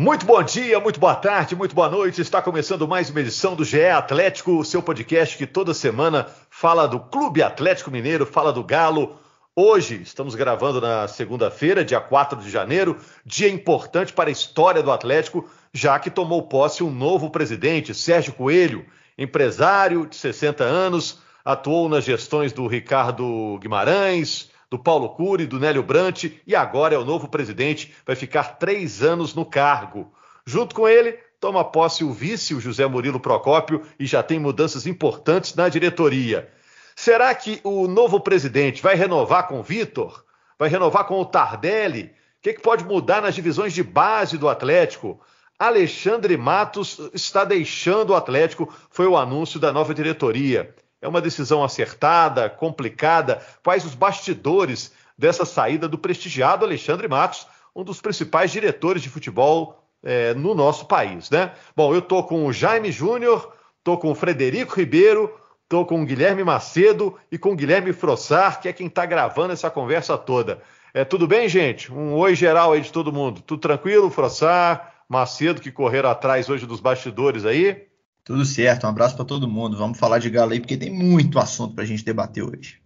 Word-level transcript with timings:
Muito 0.00 0.24
bom 0.24 0.40
dia, 0.44 0.78
muito 0.78 1.00
boa 1.00 1.16
tarde, 1.16 1.56
muito 1.56 1.74
boa 1.74 1.88
noite. 1.88 2.20
Está 2.20 2.40
começando 2.40 2.86
mais 2.86 3.10
uma 3.10 3.18
edição 3.18 3.56
do 3.56 3.64
GE 3.64 3.84
Atlético, 3.86 4.64
seu 4.64 4.80
podcast 4.80 5.36
que 5.36 5.44
toda 5.44 5.74
semana 5.74 6.28
fala 6.48 6.86
do 6.86 7.00
Clube 7.00 7.42
Atlético 7.42 7.90
Mineiro, 7.90 8.24
fala 8.24 8.52
do 8.52 8.62
Galo. 8.62 9.18
Hoje 9.56 10.00
estamos 10.00 10.36
gravando 10.36 10.80
na 10.80 11.08
segunda-feira, 11.08 11.84
dia 11.84 12.00
4 12.00 12.38
de 12.38 12.48
janeiro, 12.48 12.96
dia 13.26 13.48
importante 13.48 14.12
para 14.12 14.30
a 14.30 14.32
história 14.32 14.84
do 14.84 14.92
Atlético, 14.92 15.50
já 15.74 15.98
que 15.98 16.10
tomou 16.10 16.44
posse 16.44 16.84
um 16.84 16.92
novo 16.92 17.28
presidente, 17.30 17.92
Sérgio 17.92 18.34
Coelho, 18.34 18.86
empresário 19.18 20.06
de 20.06 20.14
60 20.14 20.62
anos, 20.62 21.18
atuou 21.44 21.88
nas 21.88 22.04
gestões 22.04 22.52
do 22.52 22.68
Ricardo 22.68 23.58
Guimarães, 23.60 24.48
do 24.70 24.78
Paulo 24.78 25.10
Cury, 25.10 25.46
do 25.46 25.58
Nélio 25.58 25.82
Brant 25.82 26.24
e 26.46 26.54
agora 26.54 26.94
é 26.94 26.98
o 26.98 27.04
novo 27.04 27.28
presidente, 27.28 27.94
vai 28.06 28.14
ficar 28.14 28.58
três 28.58 29.02
anos 29.02 29.34
no 29.34 29.44
cargo. 29.44 30.12
Junto 30.46 30.74
com 30.74 30.88
ele, 30.88 31.18
toma 31.40 31.64
posse 31.64 32.04
o 32.04 32.12
vice, 32.12 32.54
o 32.54 32.60
José 32.60 32.86
Murilo 32.86 33.20
Procópio, 33.20 33.82
e 33.98 34.06
já 34.06 34.22
tem 34.22 34.38
mudanças 34.38 34.86
importantes 34.86 35.54
na 35.54 35.68
diretoria. 35.68 36.50
Será 36.94 37.34
que 37.34 37.60
o 37.62 37.86
novo 37.86 38.20
presidente 38.20 38.82
vai 38.82 38.94
renovar 38.94 39.46
com 39.46 39.60
o 39.60 39.62
Vitor? 39.62 40.24
Vai 40.58 40.68
renovar 40.68 41.04
com 41.04 41.20
o 41.20 41.24
Tardelli? 41.24 42.04
O 42.38 42.42
que, 42.42 42.54
que 42.54 42.60
pode 42.60 42.84
mudar 42.84 43.22
nas 43.22 43.34
divisões 43.34 43.72
de 43.72 43.82
base 43.82 44.36
do 44.36 44.48
Atlético? 44.48 45.20
Alexandre 45.58 46.36
Matos 46.36 47.00
está 47.12 47.44
deixando 47.44 48.10
o 48.10 48.14
Atlético, 48.14 48.72
foi 48.90 49.06
o 49.06 49.16
anúncio 49.16 49.58
da 49.58 49.72
nova 49.72 49.92
diretoria. 49.94 50.74
É 51.00 51.06
uma 51.06 51.20
decisão 51.20 51.62
acertada, 51.62 52.50
complicada? 52.50 53.40
Quais 53.62 53.84
os 53.84 53.94
bastidores 53.94 54.92
dessa 55.16 55.44
saída 55.44 55.88
do 55.88 55.98
prestigiado 55.98 56.64
Alexandre 56.64 57.08
Matos, 57.08 57.46
um 57.74 57.84
dos 57.84 58.00
principais 58.00 58.50
diretores 58.50 59.02
de 59.02 59.08
futebol 59.08 59.84
é, 60.02 60.34
no 60.34 60.54
nosso 60.54 60.86
país, 60.86 61.30
né? 61.30 61.52
Bom, 61.76 61.94
eu 61.94 62.02
tô 62.02 62.22
com 62.22 62.46
o 62.46 62.52
Jaime 62.52 62.90
Júnior, 62.90 63.52
tô 63.82 63.96
com 63.96 64.10
o 64.10 64.14
Frederico 64.14 64.76
Ribeiro, 64.76 65.32
tô 65.68 65.84
com 65.84 66.02
o 66.02 66.04
Guilherme 66.04 66.44
Macedo 66.44 67.18
e 67.30 67.38
com 67.38 67.52
o 67.52 67.56
Guilherme 67.56 67.92
Frossar, 67.92 68.60
que 68.60 68.68
é 68.68 68.72
quem 68.72 68.86
está 68.86 69.04
gravando 69.04 69.52
essa 69.52 69.70
conversa 69.70 70.16
toda. 70.16 70.62
É 70.94 71.04
tudo 71.04 71.26
bem, 71.26 71.48
gente? 71.48 71.92
Um 71.92 72.14
oi 72.14 72.34
geral 72.34 72.72
aí 72.72 72.80
de 72.80 72.92
todo 72.92 73.12
mundo. 73.12 73.42
Tudo 73.42 73.60
tranquilo, 73.60 74.10
Frossar, 74.10 74.94
Macedo, 75.08 75.60
que 75.60 75.70
correram 75.70 76.10
atrás 76.10 76.48
hoje 76.48 76.66
dos 76.66 76.80
bastidores 76.80 77.44
aí? 77.44 77.87
Tudo 78.28 78.44
certo, 78.44 78.84
um 78.84 78.90
abraço 78.90 79.16
para 79.16 79.24
todo 79.24 79.48
mundo. 79.48 79.78
Vamos 79.78 79.98
falar 79.98 80.18
de 80.18 80.28
Galo 80.28 80.52
aí, 80.52 80.60
porque 80.60 80.76
tem 80.76 80.90
muito 80.90 81.38
assunto 81.38 81.74
para 81.74 81.82
a 81.82 81.86
gente 81.86 82.04
debater 82.04 82.44
hoje. 82.44 82.78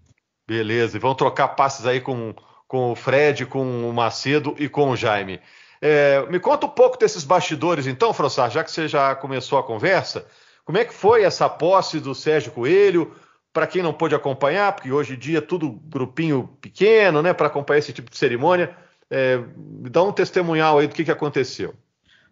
Beleza, 0.47 0.97
e 0.97 1.01
vamos 1.01 1.17
trocar 1.17 1.49
passes 1.49 1.85
aí 1.85 2.01
com, 2.01 2.33
com 2.69 2.93
o 2.93 2.95
Fred, 2.95 3.45
com 3.47 3.91
o 3.91 3.93
Macedo 3.93 4.55
e 4.57 4.69
com 4.69 4.91
o 4.91 4.97
Jaime. 4.97 5.41
É, 5.81 6.25
me 6.31 6.39
conta 6.39 6.67
um 6.67 6.69
pouco 6.69 6.97
desses 6.97 7.25
bastidores, 7.25 7.89
então, 7.89 8.15
Frossar, 8.15 8.53
já 8.53 8.63
que 8.63 8.71
você 8.71 8.87
já 8.87 9.17
começou 9.17 9.59
a 9.59 9.65
conversa. 9.65 10.25
Como 10.65 10.79
é 10.79 10.85
que 10.85 10.95
foi 10.95 11.25
essa 11.25 11.49
posse 11.49 11.99
do 11.99 12.15
Sérgio 12.15 12.53
Coelho? 12.53 13.13
Para 13.53 13.67
quem 13.67 13.83
não 13.83 13.93
pôde 13.93 14.15
acompanhar, 14.15 14.73
porque 14.73 14.93
hoje 14.93 15.15
em 15.15 15.19
dia 15.19 15.39
é 15.39 15.41
tudo 15.41 15.73
grupinho 15.73 16.57
pequeno, 16.61 17.21
né, 17.21 17.35
para 17.35 17.49
acompanhar 17.49 17.81
esse 17.81 17.93
tipo 17.93 18.09
de 18.09 18.17
cerimônia, 18.17 18.77
é, 19.11 19.43
dá 19.91 20.05
um 20.05 20.13
testemunhal 20.13 20.79
aí 20.79 20.87
do 20.87 20.95
que, 20.95 21.05
que 21.05 21.11
aconteceu. 21.11 21.75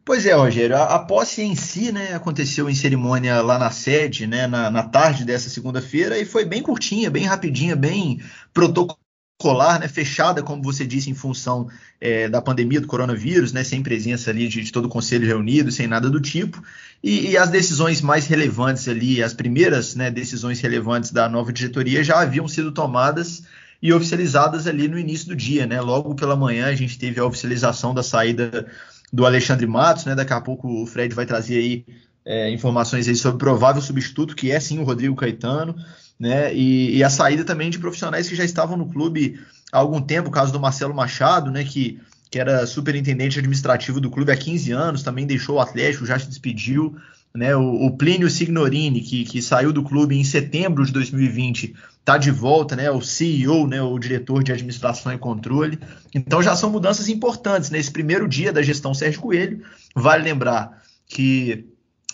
Pois 0.04 0.24
é, 0.24 0.32
Rogério, 0.32 0.76
a, 0.76 0.94
a, 0.94 0.98
posse 0.98 1.42
em 1.42 1.54
si, 1.54 1.92
né, 1.92 2.14
aconteceu 2.14 2.68
em 2.70 2.74
cerimônia 2.74 3.40
lá 3.42 3.58
na 3.58 3.70
sede, 3.70 4.26
né, 4.26 4.46
na, 4.46 4.70
na 4.70 4.82
tarde 4.82 5.24
dessa 5.24 5.50
segunda-feira, 5.50 6.18
e 6.18 6.24
foi 6.24 6.44
bem 6.44 6.62
curtinha, 6.62 7.10
bem 7.10 7.24
rapidinha, 7.24 7.76
bem 7.76 8.20
protocolar, 8.52 9.78
né, 9.78 9.88
fechada, 9.88 10.42
como 10.42 10.62
você 10.62 10.86
disse, 10.86 11.10
em 11.10 11.14
função 11.14 11.68
é, 12.00 12.28
da 12.28 12.40
pandemia 12.40 12.80
do 12.80 12.86
coronavírus, 12.86 13.52
né, 13.52 13.62
sem 13.62 13.82
presença 13.82 14.30
ali 14.30 14.48
de, 14.48 14.62
de 14.62 14.72
todo 14.72 14.86
o 14.86 14.88
conselho 14.88 15.26
reunido, 15.26 15.70
sem 15.70 15.86
nada 15.86 16.08
do 16.08 16.20
tipo, 16.20 16.62
e, 17.02 17.30
e, 17.30 17.36
as 17.36 17.50
decisões 17.50 18.00
mais 18.00 18.26
relevantes 18.26 18.88
ali, 18.88 19.22
as 19.22 19.34
primeiras 19.34 19.94
né, 19.94 20.10
decisões 20.10 20.60
relevantes 20.60 21.10
da 21.10 21.28
nova 21.28 21.52
diretoria 21.52 22.02
já 22.02 22.20
haviam 22.20 22.48
sido 22.48 22.72
tomadas 22.72 23.44
e 23.82 23.92
oficializadas 23.92 24.66
ali 24.66 24.88
no 24.88 24.98
início 24.98 25.28
do 25.28 25.36
dia, 25.36 25.66
né, 25.66 25.80
logo 25.80 26.14
pela 26.14 26.34
manhã 26.34 26.66
a 26.66 26.74
gente 26.74 26.98
teve 26.98 27.20
a 27.20 27.24
oficialização 27.24 27.94
da 27.94 28.02
saída 28.02 28.66
do 29.12 29.26
Alexandre 29.26 29.66
Matos, 29.66 30.04
né? 30.04 30.14
Daqui 30.14 30.32
a 30.32 30.40
pouco 30.40 30.82
o 30.82 30.86
Fred 30.86 31.14
vai 31.14 31.26
trazer 31.26 31.58
aí 31.58 31.84
é, 32.24 32.50
informações 32.50 33.08
aí 33.08 33.16
sobre 33.16 33.36
o 33.36 33.38
provável 33.38 33.82
substituto, 33.82 34.36
que 34.36 34.50
é 34.50 34.60
sim 34.60 34.78
o 34.78 34.84
Rodrigo 34.84 35.16
Caetano, 35.16 35.74
né? 36.18 36.54
E, 36.54 36.96
e, 36.96 37.04
a 37.04 37.10
saída 37.10 37.44
também 37.44 37.70
de 37.70 37.78
profissionais 37.78 38.28
que 38.28 38.34
já 38.34 38.44
estavam 38.44 38.76
no 38.76 38.86
clube 38.86 39.40
há 39.72 39.78
algum 39.78 40.00
tempo, 40.00 40.28
o 40.28 40.32
caso 40.32 40.52
do 40.52 40.60
Marcelo 40.60 40.94
Machado, 40.94 41.50
né? 41.50 41.64
Que, 41.64 41.98
que 42.30 42.38
era 42.38 42.66
superintendente 42.66 43.38
administrativo 43.38 44.00
do 44.00 44.10
clube 44.10 44.30
há 44.30 44.36
15 44.36 44.70
anos, 44.70 45.02
também 45.02 45.26
deixou 45.26 45.56
o 45.56 45.60
Atlético, 45.60 46.06
já 46.06 46.18
se 46.18 46.28
despediu. 46.28 46.96
Né, 47.32 47.54
o, 47.54 47.86
o 47.86 47.96
Plínio 47.96 48.28
Signorini, 48.28 49.00
que, 49.00 49.22
que 49.22 49.40
saiu 49.40 49.72
do 49.72 49.84
clube 49.84 50.16
em 50.16 50.24
setembro 50.24 50.84
de 50.84 50.90
2020, 50.90 51.76
está 52.00 52.18
de 52.18 52.30
volta, 52.30 52.74
né, 52.74 52.90
o 52.90 53.00
CEO, 53.00 53.66
né, 53.66 53.80
o 53.80 53.98
diretor 53.98 54.42
de 54.42 54.52
administração 54.52 55.12
e 55.12 55.18
controle. 55.18 55.78
Então 56.14 56.42
já 56.42 56.56
são 56.56 56.70
mudanças 56.70 57.08
importantes 57.08 57.70
nesse 57.70 57.90
primeiro 57.90 58.26
dia 58.26 58.52
da 58.52 58.62
gestão 58.62 58.92
Sérgio 58.92 59.20
Coelho. 59.20 59.62
Vale 59.94 60.24
lembrar 60.24 60.82
que 61.06 61.66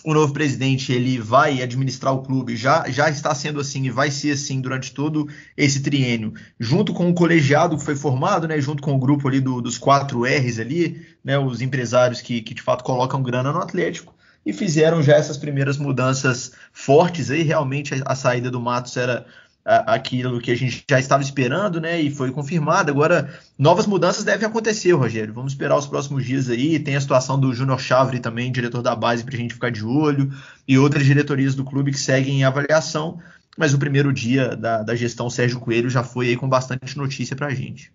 o 0.03 0.13
novo 0.13 0.31
presidente 0.31 0.93
ele 0.93 1.19
vai 1.19 1.61
administrar 1.61 2.13
o 2.13 2.21
clube, 2.21 2.55
já, 2.55 2.87
já 2.89 3.09
está 3.09 3.33
sendo 3.33 3.59
assim 3.59 3.83
e 3.85 3.89
vai 3.89 4.09
ser 4.11 4.31
assim 4.31 4.61
durante 4.61 4.93
todo 4.93 5.27
esse 5.55 5.81
triênio, 5.81 6.33
junto 6.59 6.93
com 6.93 7.09
o 7.09 7.13
colegiado 7.13 7.77
que 7.77 7.83
foi 7.83 7.95
formado, 7.95 8.47
né, 8.47 8.59
junto 8.61 8.81
com 8.81 8.93
o 8.93 8.99
grupo 8.99 9.27
ali 9.27 9.41
do, 9.41 9.61
dos 9.61 9.77
quatro 9.77 10.23
R's 10.23 10.59
ali, 10.59 11.05
né, 11.23 11.37
os 11.37 11.61
empresários 11.61 12.21
que, 12.21 12.41
que 12.41 12.53
de 12.53 12.61
fato 12.61 12.83
colocam 12.83 13.21
grana 13.21 13.51
no 13.51 13.59
Atlético 13.59 14.15
e 14.45 14.53
fizeram 14.53 15.03
já 15.03 15.15
essas 15.15 15.35
primeiras 15.35 15.77
mudanças 15.77 16.53
fortes 16.71 17.29
aí, 17.29 17.41
realmente 17.41 17.93
a, 17.93 17.97
a 18.05 18.15
saída 18.15 18.49
do 18.49 18.61
Matos 18.61 18.95
era 18.95 19.25
aquilo 19.67 20.39
que 20.39 20.49
a 20.49 20.55
gente 20.55 20.83
já 20.89 20.97
estava 20.97 21.21
esperando, 21.21 21.81
né? 21.81 21.99
E 21.99 22.09
foi 22.09 22.31
confirmado. 22.31 22.89
Agora, 22.89 23.37
novas 23.59 23.85
mudanças 23.85 24.23
devem 24.23 24.47
acontecer, 24.47 24.93
Rogério. 24.93 25.33
Vamos 25.33 25.51
esperar 25.51 25.77
os 25.77 25.85
próximos 25.85 26.25
dias 26.25 26.49
aí. 26.49 26.79
Tem 26.79 26.95
a 26.95 27.01
situação 27.01 27.37
do 27.37 27.53
Júnior 27.53 27.79
Chavre 27.79 28.19
também, 28.21 28.49
diretor 28.49 28.81
da 28.81 28.95
base, 28.95 29.25
para 29.25 29.35
a 29.35 29.37
gente 29.37 29.53
ficar 29.53 29.69
de 29.69 29.83
olho, 29.83 30.31
e 30.65 30.77
outras 30.77 31.03
diretorias 31.03 31.53
do 31.53 31.65
clube 31.65 31.91
que 31.91 31.99
seguem 31.99 32.39
em 32.39 32.43
avaliação. 32.45 33.19
Mas 33.57 33.73
o 33.73 33.79
primeiro 33.79 34.13
dia 34.13 34.55
da, 34.55 34.83
da 34.83 34.95
gestão 34.95 35.29
Sérgio 35.29 35.59
Coelho 35.59 35.89
já 35.89 36.03
foi 36.03 36.29
aí 36.29 36.37
com 36.37 36.47
bastante 36.47 36.97
notícia 36.97 37.35
para 37.35 37.47
a 37.47 37.53
gente. 37.53 37.91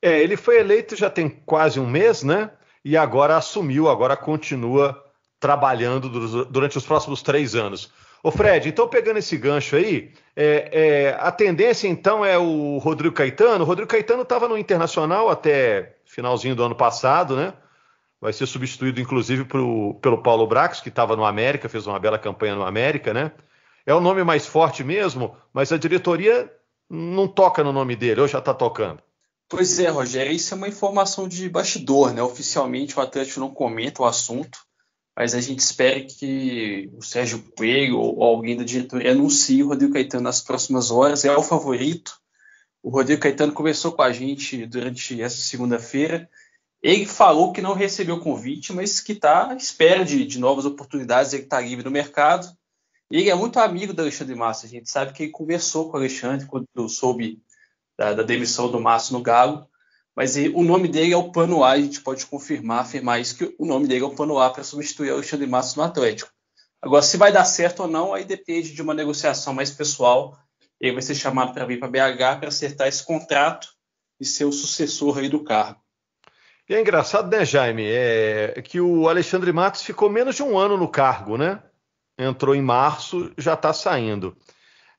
É, 0.00 0.22
ele 0.22 0.36
foi 0.36 0.60
eleito 0.60 0.94
já 0.94 1.10
tem 1.10 1.28
quase 1.28 1.80
um 1.80 1.88
mês, 1.88 2.22
né? 2.22 2.50
E 2.84 2.96
agora 2.96 3.36
assumiu, 3.36 3.88
agora 3.88 4.16
continua 4.16 5.02
trabalhando 5.40 6.08
durante 6.44 6.78
os 6.78 6.84
próximos 6.84 7.20
três 7.20 7.54
anos. 7.54 7.90
Ô 8.24 8.30
Fred, 8.30 8.70
então 8.70 8.88
pegando 8.88 9.18
esse 9.18 9.36
gancho 9.36 9.76
aí, 9.76 10.10
é, 10.34 10.70
é, 10.72 11.16
a 11.20 11.30
tendência 11.30 11.86
então 11.86 12.24
é 12.24 12.38
o 12.38 12.78
Rodrigo 12.78 13.14
Caetano. 13.14 13.62
O 13.62 13.66
Rodrigo 13.66 13.90
Caetano 13.90 14.22
estava 14.22 14.48
no 14.48 14.56
Internacional 14.56 15.28
até 15.28 15.96
finalzinho 16.06 16.56
do 16.56 16.64
ano 16.64 16.74
passado, 16.74 17.36
né? 17.36 17.52
Vai 18.18 18.32
ser 18.32 18.46
substituído 18.46 18.98
inclusive 18.98 19.44
pro, 19.44 19.98
pelo 20.00 20.22
Paulo 20.22 20.46
Brax, 20.46 20.80
que 20.80 20.88
estava 20.88 21.14
no 21.14 21.26
América, 21.26 21.68
fez 21.68 21.86
uma 21.86 22.00
bela 22.00 22.18
campanha 22.18 22.54
no 22.54 22.64
América, 22.64 23.12
né? 23.12 23.30
É 23.84 23.94
o 23.94 24.00
nome 24.00 24.24
mais 24.24 24.46
forte 24.46 24.82
mesmo, 24.82 25.36
mas 25.52 25.70
a 25.70 25.76
diretoria 25.76 26.50
não 26.88 27.28
toca 27.28 27.62
no 27.62 27.74
nome 27.74 27.94
dele, 27.94 28.22
ou 28.22 28.26
já 28.26 28.38
está 28.38 28.54
tocando. 28.54 29.02
Pois 29.50 29.78
é, 29.78 29.90
Rogério, 29.90 30.32
isso 30.32 30.54
é 30.54 30.56
uma 30.56 30.68
informação 30.68 31.28
de 31.28 31.46
bastidor, 31.50 32.14
né? 32.14 32.22
Oficialmente 32.22 32.98
o 32.98 33.02
Atlético 33.02 33.40
não 33.40 33.50
comenta 33.50 34.00
o 34.00 34.06
assunto 34.06 34.63
mas 35.16 35.34
a 35.34 35.40
gente 35.40 35.60
espera 35.60 36.00
que 36.00 36.90
o 36.92 37.02
Sérgio 37.02 37.42
Coelho 37.56 37.98
ou 37.98 38.22
alguém 38.24 38.56
da 38.56 38.64
diretoria 38.64 39.12
anuncie 39.12 39.62
o 39.62 39.68
Rodrigo 39.68 39.92
Caetano 39.92 40.24
nas 40.24 40.40
próximas 40.40 40.90
horas. 40.90 41.24
É 41.24 41.36
o 41.36 41.42
favorito. 41.42 42.18
O 42.82 42.90
Rodrigo 42.90 43.22
Caetano 43.22 43.52
conversou 43.52 43.92
com 43.92 44.02
a 44.02 44.12
gente 44.12 44.66
durante 44.66 45.20
essa 45.22 45.36
segunda-feira. 45.36 46.28
Ele 46.82 47.06
falou 47.06 47.52
que 47.52 47.62
não 47.62 47.74
recebeu 47.74 48.20
convite, 48.20 48.72
mas 48.72 49.00
que 49.00 49.12
está 49.12 49.52
à 49.52 49.54
espera 49.54 50.04
de, 50.04 50.26
de, 50.26 50.38
novas 50.38 50.66
oportunidades. 50.66 51.32
Ele 51.32 51.44
está 51.44 51.60
livre 51.60 51.84
no 51.84 51.90
mercado. 51.90 52.46
Ele 53.08 53.30
é 53.30 53.34
muito 53.34 53.60
amigo 53.60 53.94
do 53.94 54.02
Alexandre 54.02 54.34
Massa. 54.34 54.66
A 54.66 54.68
gente 54.68 54.90
sabe 54.90 55.12
que 55.12 55.22
ele 55.22 55.32
conversou 55.32 55.88
com 55.88 55.96
o 55.96 56.00
Alexandre 56.00 56.46
quando 56.46 56.66
soube 56.88 57.40
da, 57.96 58.12
da 58.12 58.22
demissão 58.24 58.70
do 58.70 58.80
Massa 58.80 59.12
no 59.12 59.22
Galo. 59.22 59.66
Mas 60.16 60.36
o 60.36 60.62
nome 60.62 60.86
dele 60.86 61.12
é 61.12 61.16
o 61.16 61.32
Pano 61.32 61.64
A, 61.64 61.76
gente 61.76 62.00
pode 62.00 62.24
confirmar, 62.26 62.80
afirmar 62.80 63.20
isso, 63.20 63.36
que 63.36 63.54
o 63.58 63.66
nome 63.66 63.88
dele 63.88 64.04
é 64.04 64.06
o 64.06 64.14
Pano 64.14 64.38
A 64.38 64.48
para 64.48 64.62
substituir 64.62 65.10
o 65.10 65.14
Alexandre 65.14 65.46
Matos 65.46 65.74
no 65.74 65.82
Atlético. 65.82 66.30
Agora, 66.80 67.02
se 67.02 67.16
vai 67.16 67.32
dar 67.32 67.44
certo 67.44 67.80
ou 67.80 67.88
não, 67.88 68.14
aí 68.14 68.24
depende 68.24 68.72
de 68.72 68.82
uma 68.82 68.94
negociação 68.94 69.52
mais 69.52 69.70
pessoal. 69.70 70.38
Ele 70.80 70.92
vai 70.92 71.02
ser 71.02 71.14
chamado 71.14 71.52
para 71.52 71.64
vir 71.64 71.80
para 71.80 71.88
BH 71.88 72.38
para 72.38 72.48
acertar 72.48 72.86
esse 72.86 73.04
contrato 73.04 73.68
e 74.20 74.24
ser 74.24 74.44
o 74.44 74.52
sucessor 74.52 75.18
aí 75.18 75.28
do 75.28 75.42
cargo. 75.42 75.80
E 76.68 76.74
é 76.74 76.80
engraçado, 76.80 77.30
né, 77.30 77.44
Jaime, 77.44 77.84
é 77.86 78.62
que 78.62 78.80
o 78.80 79.08
Alexandre 79.08 79.52
Matos 79.52 79.82
ficou 79.82 80.08
menos 80.08 80.36
de 80.36 80.42
um 80.42 80.56
ano 80.56 80.76
no 80.76 80.88
cargo, 80.88 81.36
né? 81.36 81.62
Entrou 82.18 82.54
em 82.54 82.62
março, 82.62 83.32
já 83.36 83.54
está 83.54 83.72
saindo. 83.72 84.36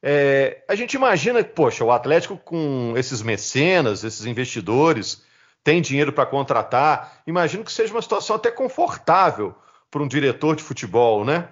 É, 0.07 0.63
a 0.67 0.75
gente 0.75 0.93
imagina 0.93 1.43
que, 1.43 1.49
poxa, 1.49 1.83
o 1.83 1.91
Atlético 1.91 2.37
com 2.37 2.93
esses 2.95 3.23
mecenas, 3.23 4.03
esses 4.03 4.23
investidores, 4.27 5.23
tem 5.63 5.81
dinheiro 5.81 6.13
para 6.13 6.27
contratar. 6.27 7.23
Imagino 7.25 7.63
que 7.63 7.71
seja 7.71 7.91
uma 7.91 8.03
situação 8.03 8.35
até 8.35 8.51
confortável 8.51 9.55
para 9.89 10.03
um 10.03 10.07
diretor 10.07 10.55
de 10.55 10.61
futebol, 10.61 11.25
né? 11.25 11.49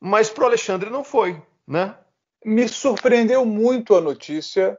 Mas 0.00 0.30
para 0.30 0.44
o 0.44 0.46
Alexandre 0.46 0.88
não 0.88 1.02
foi, 1.02 1.42
né? 1.66 1.96
Me 2.44 2.68
surpreendeu 2.68 3.44
muito 3.44 3.96
a 3.96 4.00
notícia 4.00 4.78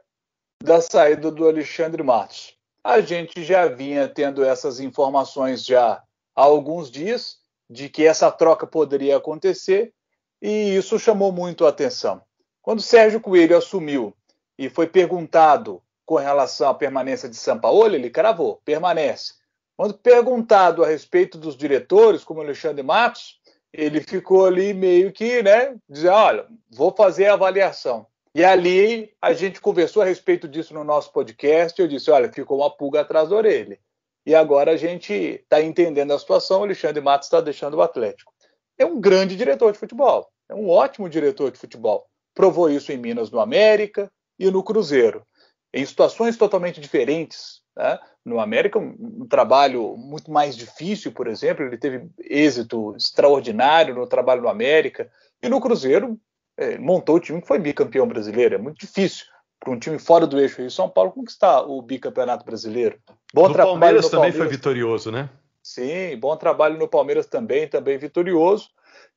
da 0.62 0.80
saída 0.80 1.30
do 1.30 1.46
Alexandre 1.46 2.02
Matos. 2.02 2.54
A 2.82 3.02
gente 3.02 3.44
já 3.44 3.66
vinha 3.66 4.08
tendo 4.08 4.42
essas 4.42 4.80
informações 4.80 5.62
já 5.66 6.02
há 6.34 6.42
alguns 6.42 6.90
dias 6.90 7.36
de 7.68 7.90
que 7.90 8.06
essa 8.06 8.30
troca 8.30 8.66
poderia 8.66 9.18
acontecer 9.18 9.92
e 10.40 10.74
isso 10.74 10.98
chamou 10.98 11.30
muito 11.30 11.66
a 11.66 11.68
atenção. 11.68 12.22
Quando 12.68 12.82
Sérgio 12.82 13.18
Coelho 13.18 13.56
assumiu 13.56 14.14
e 14.58 14.68
foi 14.68 14.86
perguntado 14.86 15.82
com 16.04 16.16
relação 16.16 16.68
à 16.68 16.74
permanência 16.74 17.26
de 17.26 17.34
Sampaoli, 17.34 17.94
ele 17.94 18.10
cravou, 18.10 18.60
permanece. 18.62 19.32
Quando 19.74 19.94
perguntado 19.94 20.84
a 20.84 20.86
respeito 20.86 21.38
dos 21.38 21.56
diretores, 21.56 22.24
como 22.24 22.42
Alexandre 22.42 22.82
Matos, 22.82 23.40
ele 23.72 24.02
ficou 24.02 24.44
ali 24.44 24.74
meio 24.74 25.10
que, 25.10 25.42
né, 25.42 25.76
dizendo, 25.88 26.12
olha, 26.12 26.46
vou 26.70 26.94
fazer 26.94 27.28
a 27.28 27.32
avaliação. 27.32 28.06
E 28.34 28.44
ali 28.44 29.14
a 29.18 29.32
gente 29.32 29.62
conversou 29.62 30.02
a 30.02 30.04
respeito 30.04 30.46
disso 30.46 30.74
no 30.74 30.84
nosso 30.84 31.10
podcast. 31.10 31.80
Eu 31.80 31.88
disse, 31.88 32.10
olha, 32.10 32.30
ficou 32.30 32.58
uma 32.58 32.68
pulga 32.68 33.00
atrás 33.00 33.30
da 33.30 33.36
orelha. 33.36 33.78
E 34.26 34.34
agora 34.34 34.72
a 34.72 34.76
gente 34.76 35.14
está 35.14 35.62
entendendo 35.62 36.12
a 36.12 36.18
situação. 36.18 36.60
O 36.60 36.64
Alexandre 36.64 37.00
Matos 37.00 37.28
está 37.28 37.40
deixando 37.40 37.78
o 37.78 37.82
Atlético. 37.82 38.30
É 38.76 38.84
um 38.84 39.00
grande 39.00 39.36
diretor 39.36 39.72
de 39.72 39.78
futebol. 39.78 40.30
É 40.50 40.54
um 40.54 40.68
ótimo 40.68 41.08
diretor 41.08 41.50
de 41.50 41.58
futebol. 41.58 42.06
Provou 42.38 42.70
isso 42.70 42.92
em 42.92 42.96
Minas 42.96 43.32
no 43.32 43.40
América 43.40 44.08
e 44.38 44.48
no 44.48 44.62
Cruzeiro 44.62 45.26
em 45.72 45.84
situações 45.84 46.36
totalmente 46.36 46.80
diferentes. 46.80 47.60
Né? 47.76 47.98
No 48.24 48.40
América, 48.40 48.78
um, 48.78 49.26
trabalho 49.28 49.96
muito 49.96 50.30
mais 50.30 50.56
difícil, 50.56 51.12
por 51.12 51.26
exemplo, 51.26 51.64
ele 51.64 51.76
teve 51.76 52.08
êxito 52.20 52.94
extraordinário 52.96 53.94
no 53.94 54.06
trabalho 54.06 54.42
no 54.42 54.48
América, 54.48 55.10
e 55.42 55.48
no 55.48 55.60
Cruzeiro 55.60 56.16
é, 56.56 56.78
montou 56.78 57.16
o 57.16 57.20
time 57.20 57.40
que 57.40 57.46
foi 57.48 57.58
bicampeão 57.58 58.06
brasileiro. 58.06 58.54
É 58.54 58.58
muito 58.58 58.78
difícil 58.78 59.26
para 59.60 59.72
um 59.72 59.78
time 59.78 59.98
fora 59.98 60.26
do 60.26 60.38
eixo 60.38 60.60
Rio 60.60 60.70
São 60.70 60.88
Paulo 60.88 61.10
conquistar 61.10 61.62
o 61.62 61.82
bicampeonato 61.82 62.44
brasileiro. 62.44 62.98
Bom 63.34 63.48
no 63.48 63.54
Palmeiras 63.54 64.04
no 64.04 64.10
também 64.10 64.30
Palmeiras. 64.30 64.36
foi 64.36 64.48
vitorioso, 64.48 65.10
né? 65.10 65.28
Sim, 65.62 66.16
bom 66.16 66.36
trabalho 66.36 66.78
no 66.78 66.88
Palmeiras 66.88 67.26
também, 67.26 67.68
também 67.68 67.98
vitorioso. 67.98 68.68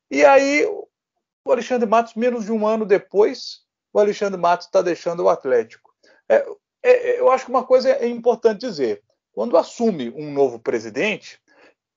E 0.10 0.26
aí, 0.26 0.68
o 1.46 1.52
Alexandre 1.52 1.88
Matos, 1.88 2.16
menos 2.16 2.46
de 2.46 2.52
um 2.52 2.66
ano 2.66 2.86
depois, 2.86 3.62
o 3.94 4.00
Alexandre 4.00 4.40
Matos 4.40 4.68
está 4.68 4.82
deixando 4.82 5.24
o 5.24 5.30
Atlético. 5.30 5.92
É, 6.30 6.46
é, 6.84 7.20
eu 7.20 7.32
acho 7.32 7.46
que 7.46 7.52
uma 7.52 7.66
coisa 7.66 7.90
é 7.90 8.08
importante 8.08 8.62
dizer: 8.62 9.02
quando 9.34 9.58
assume 9.58 10.10
um 10.12 10.32
novo 10.32 10.60
presidente, 10.60 11.40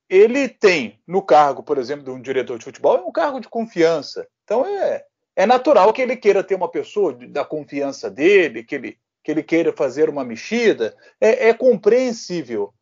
ele 0.08 0.48
tem 0.48 1.00
no 1.06 1.22
cargo, 1.22 1.62
por 1.62 1.78
exemplo, 1.78 2.04
de 2.04 2.10
um 2.10 2.20
diretor 2.20 2.58
de 2.58 2.64
futebol, 2.64 2.96
é 2.96 3.00
um 3.00 3.12
cargo 3.12 3.40
de 3.40 3.48
confiança. 3.48 4.26
Então 4.44 4.66
é, 4.66 5.04
é 5.36 5.46
natural 5.46 5.92
que 5.92 6.02
ele 6.02 6.16
queira 6.16 6.44
ter 6.44 6.54
uma 6.54 6.70
pessoa 6.70 7.14
da 7.28 7.44
confiança 7.44 8.10
dele, 8.10 8.64
que 8.64 8.74
ele, 8.74 8.98
que 9.22 9.30
ele 9.30 9.42
queira 9.42 9.72
fazer 9.72 10.08
uma 10.08 10.24
mexida, 10.24 10.96
é, 11.20 11.48
é 11.48 11.54
compreensível. 11.54 12.72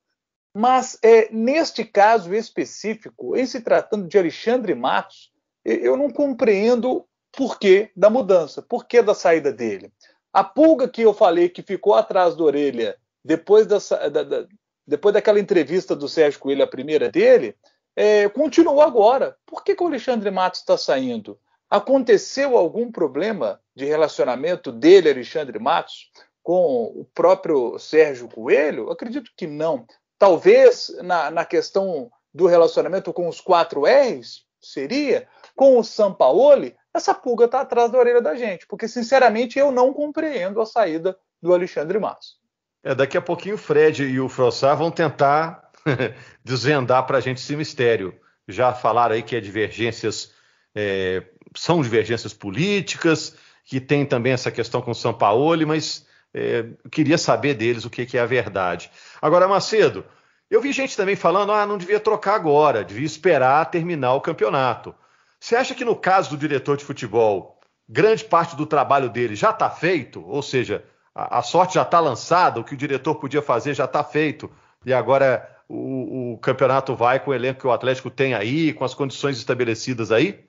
Mas 0.55 0.99
é, 1.03 1.31
neste 1.33 1.85
caso 1.85 2.35
específico, 2.35 3.37
em 3.37 3.47
se 3.47 3.61
tratando 3.63 4.07
de 4.07 4.19
Alexandre 4.19 4.75
Matos, 4.75 5.32
eu 5.65 5.97
não 5.97 6.11
compreendo 6.11 7.05
por 7.31 7.59
que 7.59 7.91
da 7.97 8.11
mudança, 8.11 8.63
por 8.63 8.87
que 8.87 9.01
da 9.03 9.15
saída 9.15 9.53
dele. 9.53 9.93
A 10.33 10.43
pulga 10.43 10.89
que 10.89 11.03
eu 11.03 11.13
falei 11.13 11.49
que 11.49 11.63
ficou 11.63 11.95
atrás 11.95 12.35
da 12.37 12.45
orelha 12.45 12.97
depois, 13.25 13.67
dessa, 13.67 14.11
da, 14.11 14.23
da, 14.23 14.47
depois 14.87 15.15
daquela 15.15 15.41
entrevista 15.41 15.95
do 15.95 16.09
Sérgio 16.09 16.41
Coelho, 16.41 16.65
a 16.65 16.67
primeira 16.67 17.11
dele, 17.11 17.57
é, 17.95 18.29
continuou 18.29 18.81
agora. 18.81 19.37
Por 19.47 19.63
que, 19.63 19.75
que 19.75 19.83
o 19.83 19.87
Alexandre 19.87 20.31
Matos 20.31 20.61
está 20.61 20.77
saindo? 20.77 21.39
Aconteceu 21.71 22.57
algum 22.57 22.91
problema 22.91 23.61
de 23.75 23.85
relacionamento 23.85 24.73
dele, 24.73 25.11
Alexandre 25.11 25.59
Matos, 25.59 26.11
com 26.43 26.85
o 26.85 27.07
próprio 27.15 27.79
Sérgio 27.79 28.29
Coelho? 28.29 28.91
Acredito 28.91 29.31
que 29.37 29.47
não. 29.47 29.87
Talvez 30.19 30.95
na, 31.03 31.31
na 31.31 31.45
questão 31.45 32.11
do 32.35 32.47
relacionamento 32.47 33.13
com 33.13 33.29
os 33.29 33.41
quatro 33.41 33.85
R's, 33.87 34.45
seria? 34.61 35.29
Com 35.55 35.79
o 35.79 35.85
Sampaoli, 35.85 36.75
essa 36.95 37.15
pulga 37.15 37.47
está 37.47 37.61
atrás 37.61 37.91
da 37.91 37.99
orelha 37.99 38.21
da 38.21 38.35
gente, 38.35 38.67
porque 38.67 38.89
sinceramente 38.89 39.59
eu 39.59 39.71
não 39.71 39.93
compreendo 39.93 40.61
a 40.61 40.67
saída 40.67 41.17
do 41.41 41.53
Alexandre 41.53 41.99
Matos. 41.99 42.37
É, 42.83 42.95
daqui 42.95 43.17
a 43.17 43.23
pouquinho 43.23 43.55
o 43.55 43.59
Fred 43.59 44.05
e 44.05 44.21
o 44.21 44.29
Frossar 44.29 44.77
vão 44.77 44.91
tentar 44.91 45.71
desvendar 46.45 47.07
para 47.07 47.19
a 47.19 47.21
gente 47.21 47.39
esse 47.39 47.57
mistério. 47.57 48.19
Já 48.49 48.73
falaram 48.73 49.15
aí 49.15 49.23
que 49.23 49.37
é 49.37 49.41
divergências 49.41 50.33
é, 50.75 51.23
são 51.55 51.83
divergências 51.83 52.33
políticas, 52.33 53.37
que 53.65 53.81
tem 53.81 54.05
também 54.05 54.33
essa 54.33 54.51
questão 54.51 54.81
com 54.81 54.91
o 54.91 54.95
São 54.95 55.13
Paulo, 55.13 55.67
mas 55.67 56.07
é, 56.35 56.67
queria 56.91 57.19
saber 57.19 57.55
deles 57.55 57.85
o 57.85 57.91
que, 57.91 58.07
que 58.07 58.19
é 58.19 58.21
a 58.21 58.27
verdade. 58.27 58.91
Agora, 59.21 59.47
Macedo, 59.47 60.05
eu 60.51 60.61
vi 60.61 60.73
gente 60.73 60.97
também 60.97 61.17
falando, 61.17 61.53
ah, 61.53 61.67
não 61.67 61.79
devia 61.79 62.01
trocar 62.01 62.35
agora, 62.35 62.85
devia 62.85 63.07
esperar 63.07 63.71
terminar 63.71 64.15
o 64.15 64.21
campeonato. 64.21 64.95
Você 65.43 65.57
acha 65.57 65.75
que 65.75 65.85
no 65.85 65.97
caso 65.97 66.31
do 66.31 66.37
diretor 66.37 66.77
de 66.77 66.85
futebol, 66.85 67.59
grande 67.89 68.23
parte 68.23 68.55
do 68.55 68.65
trabalho 68.65 69.11
dele 69.11 69.35
já 69.35 69.51
está 69.51 69.69
feito? 69.69 70.25
Ou 70.25 70.41
seja, 70.41 70.85
a, 71.13 71.41
a 71.41 71.43
sorte 71.43 71.75
já 71.75 71.83
está 71.83 71.99
lançada, 71.99 72.61
o 72.61 72.65
que 72.65 72.75
o 72.75 72.77
diretor 72.77 73.17
podia 73.17 73.43
fazer 73.43 73.75
já 73.75 73.87
está 73.87 74.05
feito, 74.05 74.49
e 74.87 74.93
agora 74.93 75.45
o, 75.69 76.35
o, 76.35 76.39
campeonato 76.39 76.95
vai 76.95 77.19
com 77.19 77.33
o 77.33 77.35
elenco 77.35 77.59
que 77.59 77.67
o 77.67 77.73
Atlético 77.73 78.09
tem 78.09 78.35
aí, 78.35 78.73
com 78.73 78.85
as 78.85 78.95
condições 78.95 79.37
estabelecidas 79.37 80.13
aí? 80.13 80.45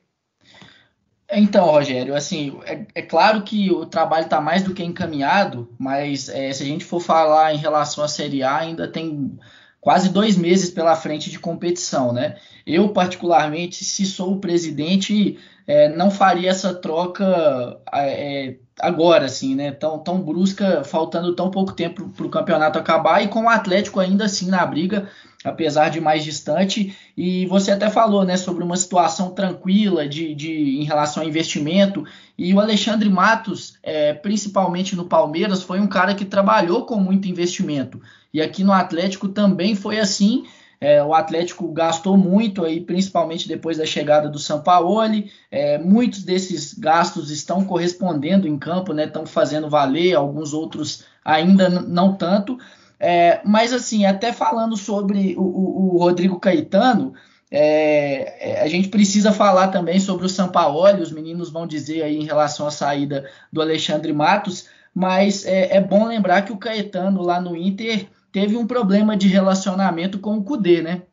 Então, 1.27 1.65
Rogério, 1.65 2.15
assim, 2.15 2.59
é, 2.63 2.85
é 2.93 3.01
claro 3.01 3.41
que 3.41 3.71
o 3.71 3.87
trabalho 3.87 4.25
está 4.25 4.39
mais 4.39 4.61
do 4.61 4.75
que 4.75 4.83
encaminhado, 4.83 5.73
mas 5.79 6.29
é, 6.29 6.53
se 6.53 6.61
a 6.61 6.67
gente 6.67 6.85
for 6.85 6.99
falar 6.99 7.51
em 7.51 7.57
relação 7.57 8.03
à 8.03 8.07
Série 8.07 8.43
A, 8.43 8.57
ainda 8.57 8.87
tem 8.87 9.39
quase 9.83 10.09
dois 10.09 10.37
meses 10.37 10.69
pela 10.69 10.95
frente 10.95 11.29
de 11.29 11.37
competição, 11.37 12.13
né? 12.13 12.37
Eu, 12.65 12.89
particularmente, 12.89 13.83
se 13.83 14.05
sou 14.05 14.35
o 14.35 14.39
presidente, 14.39 15.37
é, 15.67 15.89
não 15.89 16.09
faria 16.09 16.49
essa 16.49 16.73
troca 16.73 17.77
é, 17.93 18.55
agora, 18.79 19.25
assim, 19.25 19.53
né? 19.55 19.71
Tão, 19.71 19.99
tão 19.99 20.21
brusca, 20.21 20.85
faltando 20.85 21.35
tão 21.35 21.51
pouco 21.51 21.73
tempo 21.73 22.07
para 22.09 22.25
o 22.25 22.29
campeonato 22.29 22.79
acabar 22.79 23.21
e 23.21 23.27
com 23.27 23.43
o 23.43 23.49
Atlético 23.49 23.99
ainda 23.99 24.23
assim 24.23 24.49
na 24.49 24.65
briga, 24.65 25.09
apesar 25.43 25.89
de 25.89 25.99
mais 25.99 26.23
distante. 26.23 26.95
E 27.17 27.45
você 27.47 27.71
até 27.71 27.89
falou, 27.89 28.23
né, 28.23 28.37
sobre 28.37 28.63
uma 28.63 28.77
situação 28.77 29.31
tranquila 29.31 30.07
de, 30.07 30.33
de 30.33 30.79
em 30.79 30.85
relação 30.85 31.23
ao 31.23 31.29
investimento. 31.29 32.05
E 32.37 32.53
o 32.53 32.61
Alexandre 32.61 33.09
Matos, 33.09 33.77
é, 33.83 34.13
principalmente 34.13 34.95
no 34.95 35.09
Palmeiras, 35.09 35.61
foi 35.61 35.81
um 35.81 35.87
cara 35.87 36.15
que 36.15 36.23
trabalhou 36.23 36.85
com 36.85 36.95
muito 36.95 37.27
investimento. 37.27 37.99
E 38.33 38.41
aqui 38.41 38.63
no 38.63 38.73
Atlético 38.73 39.29
também 39.29 39.75
foi 39.75 39.99
assim. 39.99 40.45
É, 40.81 41.01
o 41.01 41.13
Atlético 41.13 41.71
gastou 41.71 42.17
muito 42.17 42.65
aí, 42.65 42.81
principalmente 42.81 43.47
depois 43.47 43.77
da 43.77 43.85
chegada 43.85 44.27
do 44.27 44.39
Sampaoli. 44.39 45.31
É, 45.49 45.77
muitos 45.77 46.23
desses 46.23 46.73
gastos 46.73 47.29
estão 47.29 47.63
correspondendo 47.63 48.47
em 48.47 48.57
campo, 48.57 48.91
né? 48.91 49.05
Estão 49.05 49.25
fazendo 49.25 49.69
valer, 49.69 50.15
alguns 50.15 50.53
outros 50.53 51.05
ainda 51.23 51.69
não 51.69 52.15
tanto. 52.15 52.57
É, 52.99 53.39
mas 53.45 53.71
assim, 53.71 54.05
até 54.05 54.33
falando 54.33 54.75
sobre 54.75 55.35
o, 55.37 55.41
o, 55.41 55.95
o 55.95 55.97
Rodrigo 55.99 56.39
Caetano, 56.39 57.13
é, 57.55 58.55
é, 58.55 58.61
a 58.63 58.67
gente 58.67 58.87
precisa 58.87 59.31
falar 59.31 59.67
também 59.67 59.99
sobre 59.99 60.25
o 60.25 60.29
Sampaoli, 60.29 61.01
os 61.01 61.11
meninos 61.11 61.51
vão 61.51 61.67
dizer 61.67 62.01
aí 62.01 62.17
em 62.17 62.25
relação 62.25 62.65
à 62.65 62.71
saída 62.71 63.29
do 63.51 63.61
Alexandre 63.61 64.11
Matos, 64.11 64.67
mas 64.93 65.45
é, 65.45 65.77
é 65.77 65.79
bom 65.79 66.07
lembrar 66.07 66.41
que 66.41 66.51
o 66.51 66.57
Caetano 66.57 67.21
lá 67.21 67.39
no 67.39 67.55
Inter 67.55 68.07
teve 68.33 68.57
um 68.57 68.65
problema 68.65 69.15
de 69.15 69.27
relacionamento 69.27 70.17
com 70.17 70.35
o 70.35 70.43
Kudê, 70.43 70.81
né? 70.81 71.03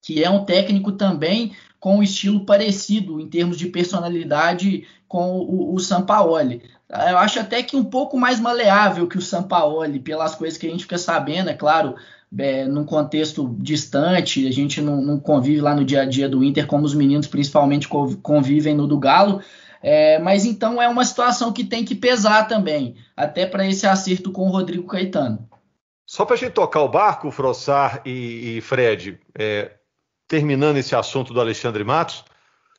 Que 0.00 0.22
é 0.22 0.30
um 0.30 0.44
técnico 0.44 0.92
também 0.92 1.52
com 1.80 1.96
um 1.96 2.02
estilo 2.02 2.46
parecido 2.46 3.20
em 3.20 3.28
termos 3.28 3.58
de 3.58 3.66
personalidade 3.66 4.86
com 5.08 5.38
o, 5.38 5.74
o 5.74 5.80
Sampaoli. 5.80 6.62
Eu 6.88 7.18
acho 7.18 7.40
até 7.40 7.62
que 7.62 7.76
um 7.76 7.84
pouco 7.84 8.16
mais 8.16 8.38
maleável 8.38 9.08
que 9.08 9.18
o 9.18 9.22
Sampaoli, 9.22 9.98
pelas 9.98 10.34
coisas 10.36 10.56
que 10.56 10.66
a 10.66 10.70
gente 10.70 10.84
fica 10.84 10.96
sabendo, 10.96 11.50
é 11.50 11.54
claro, 11.54 11.96
é, 12.38 12.64
num 12.66 12.84
contexto 12.84 13.56
distante, 13.58 14.46
a 14.46 14.52
gente 14.52 14.80
não, 14.80 15.02
não, 15.02 15.18
convive 15.18 15.60
lá 15.60 15.74
no 15.74 15.84
dia 15.84 16.02
a 16.02 16.04
dia 16.04 16.28
do 16.28 16.44
Inter, 16.44 16.66
como 16.66 16.84
os 16.84 16.94
meninos 16.94 17.26
principalmente 17.26 17.88
convivem 18.22 18.74
no 18.76 18.86
do 18.86 18.98
Galo. 18.98 19.40
É, 19.82 20.18
mas 20.20 20.44
então 20.44 20.80
é 20.80 20.88
uma 20.88 21.04
situação 21.04 21.52
que 21.52 21.64
tem 21.64 21.84
que 21.84 21.94
pesar 21.94 22.46
também, 22.46 22.94
até 23.16 23.46
para 23.46 23.66
esse 23.66 23.86
acerto 23.86 24.30
com 24.30 24.46
o 24.46 24.50
Rodrigo 24.50 24.86
Caetano. 24.86 25.48
Só 26.10 26.24
para 26.24 26.34
a 26.34 26.38
gente 26.38 26.54
tocar 26.54 26.80
o 26.80 26.88
barco, 26.88 27.30
Frossar 27.30 28.02
e, 28.04 28.56
e 28.56 28.60
Fred, 28.60 29.20
é, 29.32 29.76
terminando 30.26 30.78
esse 30.78 30.96
assunto 30.96 31.32
do 31.32 31.40
Alexandre 31.40 31.84
Matos, 31.84 32.24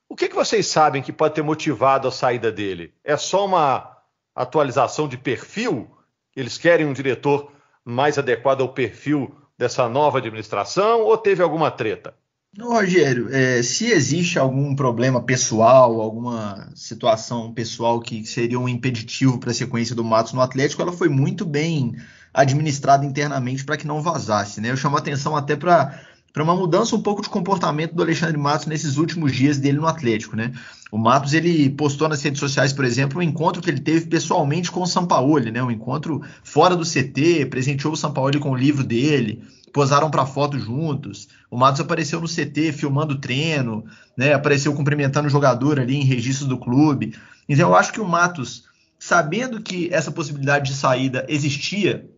o 0.09 0.17
que, 0.17 0.27
que 0.27 0.35
vocês 0.35 0.67
sabem 0.67 1.01
que 1.01 1.13
pode 1.13 1.35
ter 1.35 1.41
motivado 1.41 2.09
a 2.09 2.11
saída 2.11 2.51
dele? 2.51 2.93
É 3.05 3.15
só 3.15 3.45
uma 3.45 3.89
atualização 4.35 5.07
de 5.07 5.17
perfil? 5.17 5.89
Eles 6.35 6.57
querem 6.57 6.85
um 6.85 6.91
diretor 6.91 7.53
mais 7.85 8.17
adequado 8.17 8.59
ao 8.59 8.73
perfil 8.73 9.33
dessa 9.57 9.87
nova 9.87 10.17
administração 10.17 11.03
ou 11.03 11.17
teve 11.17 11.41
alguma 11.41 11.71
treta? 11.71 12.13
Rogério, 12.59 13.33
é, 13.33 13.63
se 13.63 13.85
existe 13.85 14.37
algum 14.37 14.75
problema 14.75 15.23
pessoal, 15.23 16.01
alguma 16.01 16.69
situação 16.75 17.53
pessoal 17.53 18.01
que 18.01 18.25
seria 18.25 18.59
um 18.59 18.67
impeditivo 18.67 19.39
para 19.39 19.51
a 19.51 19.53
sequência 19.53 19.95
do 19.95 20.03
Matos 20.03 20.33
no 20.33 20.41
Atlético, 20.41 20.81
ela 20.81 20.91
foi 20.91 21.07
muito 21.07 21.45
bem 21.45 21.95
administrada 22.33 23.05
internamente 23.05 23.63
para 23.63 23.77
que 23.77 23.87
não 23.87 24.01
vazasse. 24.01 24.61
Né? 24.61 24.71
Eu 24.71 24.77
chamo 24.77 24.95
a 24.95 24.99
atenção 24.99 25.35
até 25.35 25.55
para 25.55 25.99
para 26.33 26.43
uma 26.43 26.55
mudança 26.55 26.95
um 26.95 27.01
pouco 27.01 27.21
de 27.21 27.29
comportamento 27.29 27.93
do 27.93 28.01
Alexandre 28.01 28.37
Matos 28.37 28.65
nesses 28.65 28.97
últimos 28.97 29.33
dias 29.33 29.57
dele 29.57 29.77
no 29.77 29.87
Atlético, 29.87 30.35
né? 30.35 30.53
O 30.91 30.97
Matos 30.97 31.33
ele 31.33 31.69
postou 31.69 32.07
nas 32.07 32.21
redes 32.21 32.39
sociais, 32.39 32.71
por 32.73 32.85
exemplo, 32.85 33.19
um 33.19 33.21
encontro 33.21 33.61
que 33.61 33.69
ele 33.69 33.79
teve 33.79 34.05
pessoalmente 34.05 34.71
com 34.71 34.81
o 34.81 34.87
Sampaoli, 34.87 35.51
né? 35.51 35.61
Um 35.61 35.71
encontro 35.71 36.21
fora 36.43 36.75
do 36.75 36.85
CT, 36.85 37.47
presenteou 37.49 37.93
o 37.93 37.97
Sampaoli 37.97 38.39
com 38.39 38.51
o 38.51 38.55
livro 38.55 38.83
dele, 38.83 39.43
posaram 39.73 40.09
para 40.09 40.25
foto 40.25 40.57
juntos. 40.59 41.27
O 41.49 41.57
Matos 41.57 41.81
apareceu 41.81 42.19
no 42.21 42.27
CT 42.27 42.71
filmando 42.73 43.15
o 43.15 43.19
treino, 43.19 43.85
né? 44.17 44.33
Apareceu 44.33 44.73
cumprimentando 44.73 45.27
o 45.27 45.31
jogador 45.31 45.79
ali 45.79 45.95
em 45.95 46.05
registros 46.05 46.47
do 46.47 46.57
clube. 46.57 47.13
Então 47.47 47.69
eu 47.69 47.75
acho 47.75 47.91
que 47.91 48.01
o 48.01 48.07
Matos, 48.07 48.65
sabendo 48.97 49.61
que 49.61 49.89
essa 49.91 50.11
possibilidade 50.11 50.71
de 50.71 50.77
saída 50.77 51.25
existia, 51.27 52.09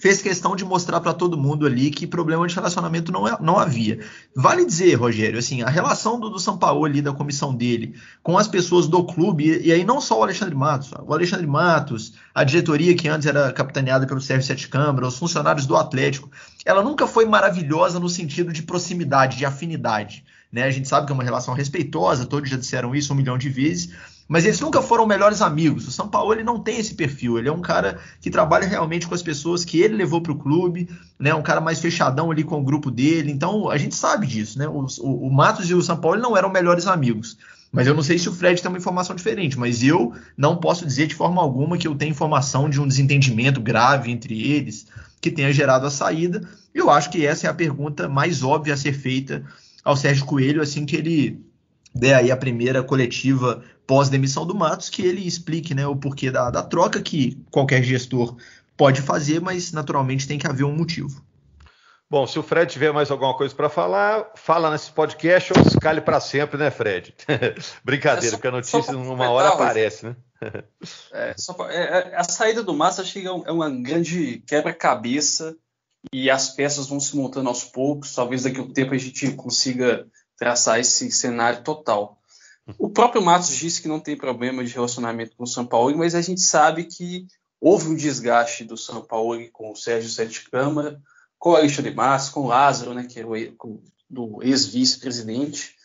fez 0.00 0.22
questão 0.22 0.56
de 0.56 0.64
mostrar 0.64 0.98
para 1.00 1.12
todo 1.12 1.36
mundo 1.36 1.66
ali 1.66 1.90
que 1.90 2.06
problema 2.06 2.46
de 2.46 2.54
relacionamento 2.54 3.12
não, 3.12 3.28
é, 3.28 3.36
não 3.38 3.58
havia. 3.58 4.00
Vale 4.34 4.64
dizer, 4.64 4.94
Rogério, 4.94 5.38
assim, 5.38 5.60
a 5.62 5.68
relação 5.68 6.18
do, 6.18 6.30
do 6.30 6.38
São 6.38 6.56
Paulo 6.56 6.86
ali, 6.86 7.02
da 7.02 7.12
comissão 7.12 7.54
dele, 7.54 7.94
com 8.22 8.38
as 8.38 8.48
pessoas 8.48 8.88
do 8.88 9.04
clube, 9.04 9.44
e, 9.44 9.66
e, 9.68 9.72
aí 9.72 9.84
não 9.84 10.00
só 10.00 10.18
o 10.18 10.22
Alexandre 10.22 10.54
Matos, 10.54 10.90
o 11.06 11.12
Alexandre 11.12 11.46
Matos, 11.46 12.14
a 12.34 12.42
diretoria 12.42 12.96
que 12.96 13.08
antes 13.08 13.26
era 13.26 13.52
capitaneada 13.52 14.06
pelo 14.06 14.22
Sérgio 14.22 14.46
Sete 14.46 14.68
Câmara, 14.68 15.06
os 15.06 15.18
funcionários 15.18 15.66
do 15.66 15.76
Atlético, 15.76 16.30
ela 16.64 16.82
nunca 16.82 17.06
foi 17.06 17.26
maravilhosa 17.26 18.00
no 18.00 18.08
sentido 18.08 18.54
de 18.54 18.62
proximidade, 18.62 19.36
de 19.36 19.44
afinidade. 19.44 20.24
Né? 20.50 20.64
A 20.64 20.70
gente 20.70 20.88
sabe 20.88 21.06
que 21.06 21.12
é 21.12 21.14
uma 21.14 21.22
relação 21.22 21.54
respeitosa, 21.54 22.26
todos 22.26 22.48
já 22.48 22.56
disseram 22.56 22.94
isso 22.94 23.12
um 23.12 23.16
milhão 23.16 23.38
de 23.38 23.48
vezes, 23.48 23.90
mas 24.30 24.44
eles 24.44 24.60
nunca 24.60 24.80
foram 24.80 25.08
melhores 25.08 25.42
amigos. 25.42 25.88
O 25.88 25.90
São 25.90 26.06
Paulo 26.06 26.32
ele 26.32 26.44
não 26.44 26.60
tem 26.60 26.78
esse 26.78 26.94
perfil. 26.94 27.36
Ele 27.36 27.48
é 27.48 27.52
um 27.52 27.60
cara 27.60 27.98
que 28.20 28.30
trabalha 28.30 28.64
realmente 28.64 29.08
com 29.08 29.12
as 29.12 29.24
pessoas 29.24 29.64
que 29.64 29.80
ele 29.80 29.96
levou 29.96 30.20
para 30.20 30.30
o 30.30 30.38
clube, 30.38 30.88
né? 31.18 31.34
Um 31.34 31.42
cara 31.42 31.60
mais 31.60 31.80
fechadão 31.80 32.30
ali 32.30 32.44
com 32.44 32.60
o 32.60 32.62
grupo 32.62 32.92
dele. 32.92 33.32
Então 33.32 33.68
a 33.68 33.76
gente 33.76 33.96
sabe 33.96 34.28
disso, 34.28 34.56
né? 34.56 34.68
O, 34.68 34.86
o, 35.00 35.26
o 35.26 35.32
Matos 35.32 35.68
e 35.68 35.74
o 35.74 35.82
São 35.82 35.96
Paulo 35.96 36.20
não 36.20 36.36
eram 36.36 36.48
melhores 36.48 36.86
amigos. 36.86 37.38
Mas 37.72 37.88
eu 37.88 37.94
não 37.94 38.04
sei 38.04 38.20
se 38.20 38.28
o 38.28 38.32
Fred 38.32 38.62
tem 38.62 38.68
uma 38.68 38.78
informação 38.78 39.16
diferente. 39.16 39.58
Mas 39.58 39.82
eu 39.82 40.12
não 40.36 40.58
posso 40.58 40.86
dizer 40.86 41.08
de 41.08 41.16
forma 41.16 41.42
alguma 41.42 41.76
que 41.76 41.88
eu 41.88 41.96
tenho 41.96 42.12
informação 42.12 42.70
de 42.70 42.80
um 42.80 42.86
desentendimento 42.86 43.60
grave 43.60 44.12
entre 44.12 44.48
eles 44.48 44.86
que 45.20 45.32
tenha 45.32 45.52
gerado 45.52 45.86
a 45.86 45.90
saída. 45.90 46.48
Eu 46.72 46.88
acho 46.88 47.10
que 47.10 47.26
essa 47.26 47.48
é 47.48 47.50
a 47.50 47.54
pergunta 47.54 48.08
mais 48.08 48.44
óbvia 48.44 48.74
a 48.74 48.76
ser 48.76 48.92
feita 48.92 49.44
ao 49.84 49.96
Sérgio 49.96 50.24
Coelho 50.24 50.62
assim 50.62 50.86
que 50.86 50.94
ele 50.94 51.49
der 51.94 52.14
aí 52.14 52.30
a 52.30 52.36
primeira 52.36 52.82
coletiva 52.82 53.62
pós-demissão 53.86 54.46
do 54.46 54.54
Matos, 54.54 54.88
que 54.88 55.02
ele 55.02 55.26
explique 55.26 55.74
né, 55.74 55.86
o 55.86 55.96
porquê 55.96 56.30
da, 56.30 56.50
da 56.50 56.62
troca, 56.62 57.02
que 57.02 57.42
qualquer 57.50 57.82
gestor 57.82 58.36
pode 58.76 59.02
fazer, 59.02 59.40
mas 59.40 59.72
naturalmente 59.72 60.26
tem 60.26 60.38
que 60.38 60.46
haver 60.46 60.64
um 60.64 60.74
motivo. 60.74 61.22
Bom, 62.10 62.26
se 62.26 62.38
o 62.40 62.42
Fred 62.42 62.72
tiver 62.72 62.92
mais 62.92 63.08
alguma 63.08 63.36
coisa 63.36 63.54
para 63.54 63.68
falar, 63.68 64.32
fala 64.34 64.68
nesse 64.70 64.90
podcast 64.90 65.52
ou 65.52 65.64
escale 65.64 66.00
para 66.00 66.18
sempre, 66.18 66.58
né, 66.58 66.68
Fred? 66.68 67.14
Brincadeira, 67.84 68.26
é 68.26 68.30
só, 68.30 68.36
porque 68.36 68.48
a 68.48 68.50
notícia 68.50 68.92
numa 68.92 69.30
hora 69.30 69.50
aparece, 69.50 70.06
né? 70.06 70.16
é, 71.12 71.34
pra, 71.56 71.72
é, 71.72 71.82
é, 71.82 72.16
a 72.16 72.24
saída 72.24 72.64
do 72.64 72.74
Massa 72.74 73.02
acho 73.02 73.12
que 73.12 73.20
é, 73.20 73.30
é 73.30 73.52
uma 73.52 73.70
grande 73.70 74.42
quebra-cabeça 74.44 75.56
e 76.12 76.28
as 76.28 76.48
peças 76.48 76.88
vão 76.88 76.98
se 76.98 77.16
montando 77.16 77.48
aos 77.48 77.62
poucos. 77.62 78.12
Talvez 78.12 78.42
daqui 78.42 78.58
a 78.58 78.62
um 78.62 78.72
tempo 78.72 78.92
a 78.92 78.98
gente 78.98 79.30
consiga 79.32 80.04
traçar 80.40 80.80
esse 80.80 81.12
cenário 81.12 81.62
total. 81.62 82.18
O 82.78 82.88
próprio 82.88 83.20
Matos 83.20 83.54
disse 83.54 83.82
que 83.82 83.88
não 83.88 84.00
tem 84.00 84.16
problema 84.16 84.64
de 84.64 84.72
relacionamento 84.72 85.36
com 85.36 85.44
o 85.44 85.46
São 85.46 85.66
Paulo, 85.66 85.96
mas 85.98 86.14
a 86.14 86.22
gente 86.22 86.40
sabe 86.40 86.84
que 86.84 87.26
houve 87.60 87.88
um 87.88 87.94
desgaste 87.94 88.64
do 88.64 88.74
São 88.74 89.02
Paulo 89.02 89.38
com 89.52 89.70
o 89.70 89.76
Sérgio 89.76 90.08
Sete 90.08 90.48
Câmara, 90.48 90.98
com 91.38 91.50
o 91.50 91.56
Alexandre 91.56 91.94
Matos, 91.94 92.30
com 92.30 92.40
o 92.40 92.46
Lázaro, 92.46 92.94
né, 92.94 93.06
que 93.06 93.20
é 93.20 93.26
o 93.26 93.82
do 94.08 94.42
ex-vice-presidente, 94.42 95.76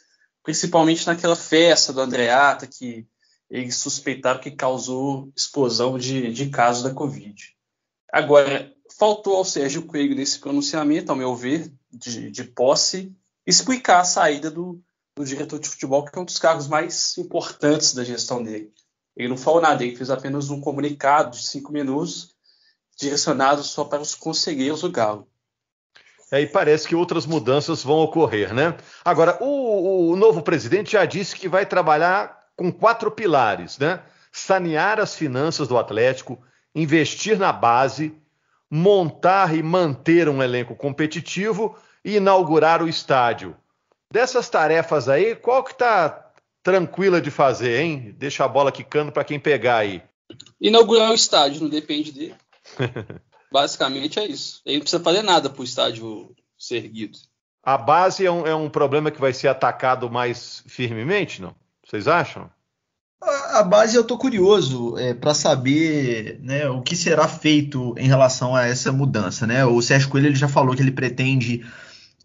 principalmente 0.41 1.05
naquela 1.05 1.35
festa 1.35 1.91
do 1.91 1.99
Andreata 1.99 2.65
que 2.65 3.05
eles 3.49 3.75
suspeitaram 3.75 4.39
que 4.39 4.51
causou 4.51 5.31
explosão 5.35 5.97
de, 5.97 6.31
de 6.31 6.49
casos 6.49 6.81
da 6.81 6.93
Covid. 6.93 7.35
Agora, 8.11 8.73
faltou 8.97 9.35
ao 9.35 9.45
Sérgio 9.45 9.85
Coelho 9.85 10.15
nesse 10.15 10.39
pronunciamento, 10.39 11.11
ao 11.11 11.17
meu 11.17 11.35
ver, 11.35 11.71
de, 11.91 12.31
de 12.31 12.43
posse, 12.45 13.13
explicar 13.45 13.99
a 13.99 14.05
saída 14.05 14.49
do, 14.49 14.81
do 15.15 15.23
diretor 15.23 15.59
de 15.59 15.69
futebol, 15.69 16.03
que 16.03 16.17
é 16.17 16.21
um 16.21 16.25
dos 16.25 16.39
cargos 16.39 16.67
mais 16.67 17.17
importantes 17.17 17.93
da 17.93 18.03
gestão 18.03 18.43
dele. 18.43 18.71
Ele 19.15 19.29
não 19.29 19.37
falou 19.37 19.61
nada, 19.61 19.83
ele 19.83 19.95
fez 19.95 20.09
apenas 20.09 20.49
um 20.49 20.59
comunicado 20.59 21.37
de 21.37 21.47
cinco 21.47 21.71
minutos, 21.71 22.35
direcionado 22.97 23.63
só 23.63 23.85
para 23.85 24.01
os 24.01 24.15
conselheiros 24.15 24.81
do 24.81 24.91
Galo. 24.91 25.27
É, 26.31 26.41
e 26.41 26.47
parece 26.47 26.87
que 26.87 26.95
outras 26.95 27.25
mudanças 27.25 27.83
vão 27.83 27.97
ocorrer, 27.99 28.53
né? 28.53 28.75
Agora, 29.03 29.37
o, 29.41 30.11
o 30.11 30.15
novo 30.15 30.41
presidente 30.41 30.93
já 30.93 31.05
disse 31.05 31.35
que 31.35 31.47
vai 31.47 31.65
trabalhar 31.65 32.45
com 32.55 32.71
quatro 32.71 33.11
pilares, 33.11 33.77
né? 33.77 34.01
Sanear 34.31 34.99
as 34.99 35.15
finanças 35.15 35.67
do 35.67 35.77
Atlético, 35.77 36.41
investir 36.73 37.37
na 37.37 37.53
base, 37.53 38.13
montar 38.69 39.55
e 39.55 39.61
manter 39.61 40.27
um 40.27 40.41
elenco 40.41 40.75
competitivo 40.75 41.77
e 42.05 42.17
inaugurar 42.17 42.83
o 42.83 42.87
estádio. 42.87 43.57
Dessas 44.13 44.47
tarefas 44.47 45.09
aí, 45.09 45.35
qual 45.35 45.63
que 45.63 45.75
tá 45.75 46.31
tranquila 46.61 47.19
de 47.19 47.31
fazer, 47.31 47.81
hein? 47.81 48.15
Deixa 48.17 48.45
a 48.45 48.47
bola 48.47 48.71
quicando 48.71 49.11
para 49.11 49.23
quem 49.23 49.39
pegar 49.39 49.77
aí. 49.77 50.03
Inaugurar 50.61 51.09
o 51.09 51.15
estádio, 51.15 51.63
não 51.63 51.69
depende 51.69 52.11
dele. 52.11 52.35
Basicamente 53.51 54.19
é 54.19 54.25
isso. 54.27 54.61
Ele 54.65 54.77
não 54.77 54.81
precisa 54.81 55.03
fazer 55.03 55.23
nada 55.23 55.49
para 55.49 55.61
o 55.61 55.63
estádio 55.63 56.35
ser 56.57 56.77
erguido. 56.77 57.17
A 57.63 57.77
base 57.77 58.23
é 58.23 58.31
um, 58.31 58.45
é 58.45 58.53
um 58.53 58.69
problema 58.69 59.09
que 59.09 59.19
vai 59.19 59.33
ser 59.33 59.47
atacado 59.47 60.09
mais 60.09 60.63
firmemente, 60.67 61.41
não? 61.41 61.55
Vocês 61.83 62.07
acham? 62.07 62.49
A 63.21 63.63
base 63.63 63.95
eu 63.95 64.03
tô 64.03 64.17
curioso 64.17 64.95
é, 64.99 65.13
para 65.13 65.33
saber 65.33 66.39
né, 66.43 66.69
o 66.69 66.81
que 66.81 66.95
será 66.95 67.27
feito 67.27 67.95
em 67.97 68.07
relação 68.07 68.55
a 68.55 68.65
essa 68.65 68.91
mudança. 68.91 69.47
Né? 69.47 69.65
O 69.65 69.81
Sérgio 69.81 70.09
Coelho 70.09 70.27
ele 70.27 70.35
já 70.35 70.47
falou 70.47 70.75
que 70.75 70.81
ele 70.81 70.91
pretende 70.91 71.65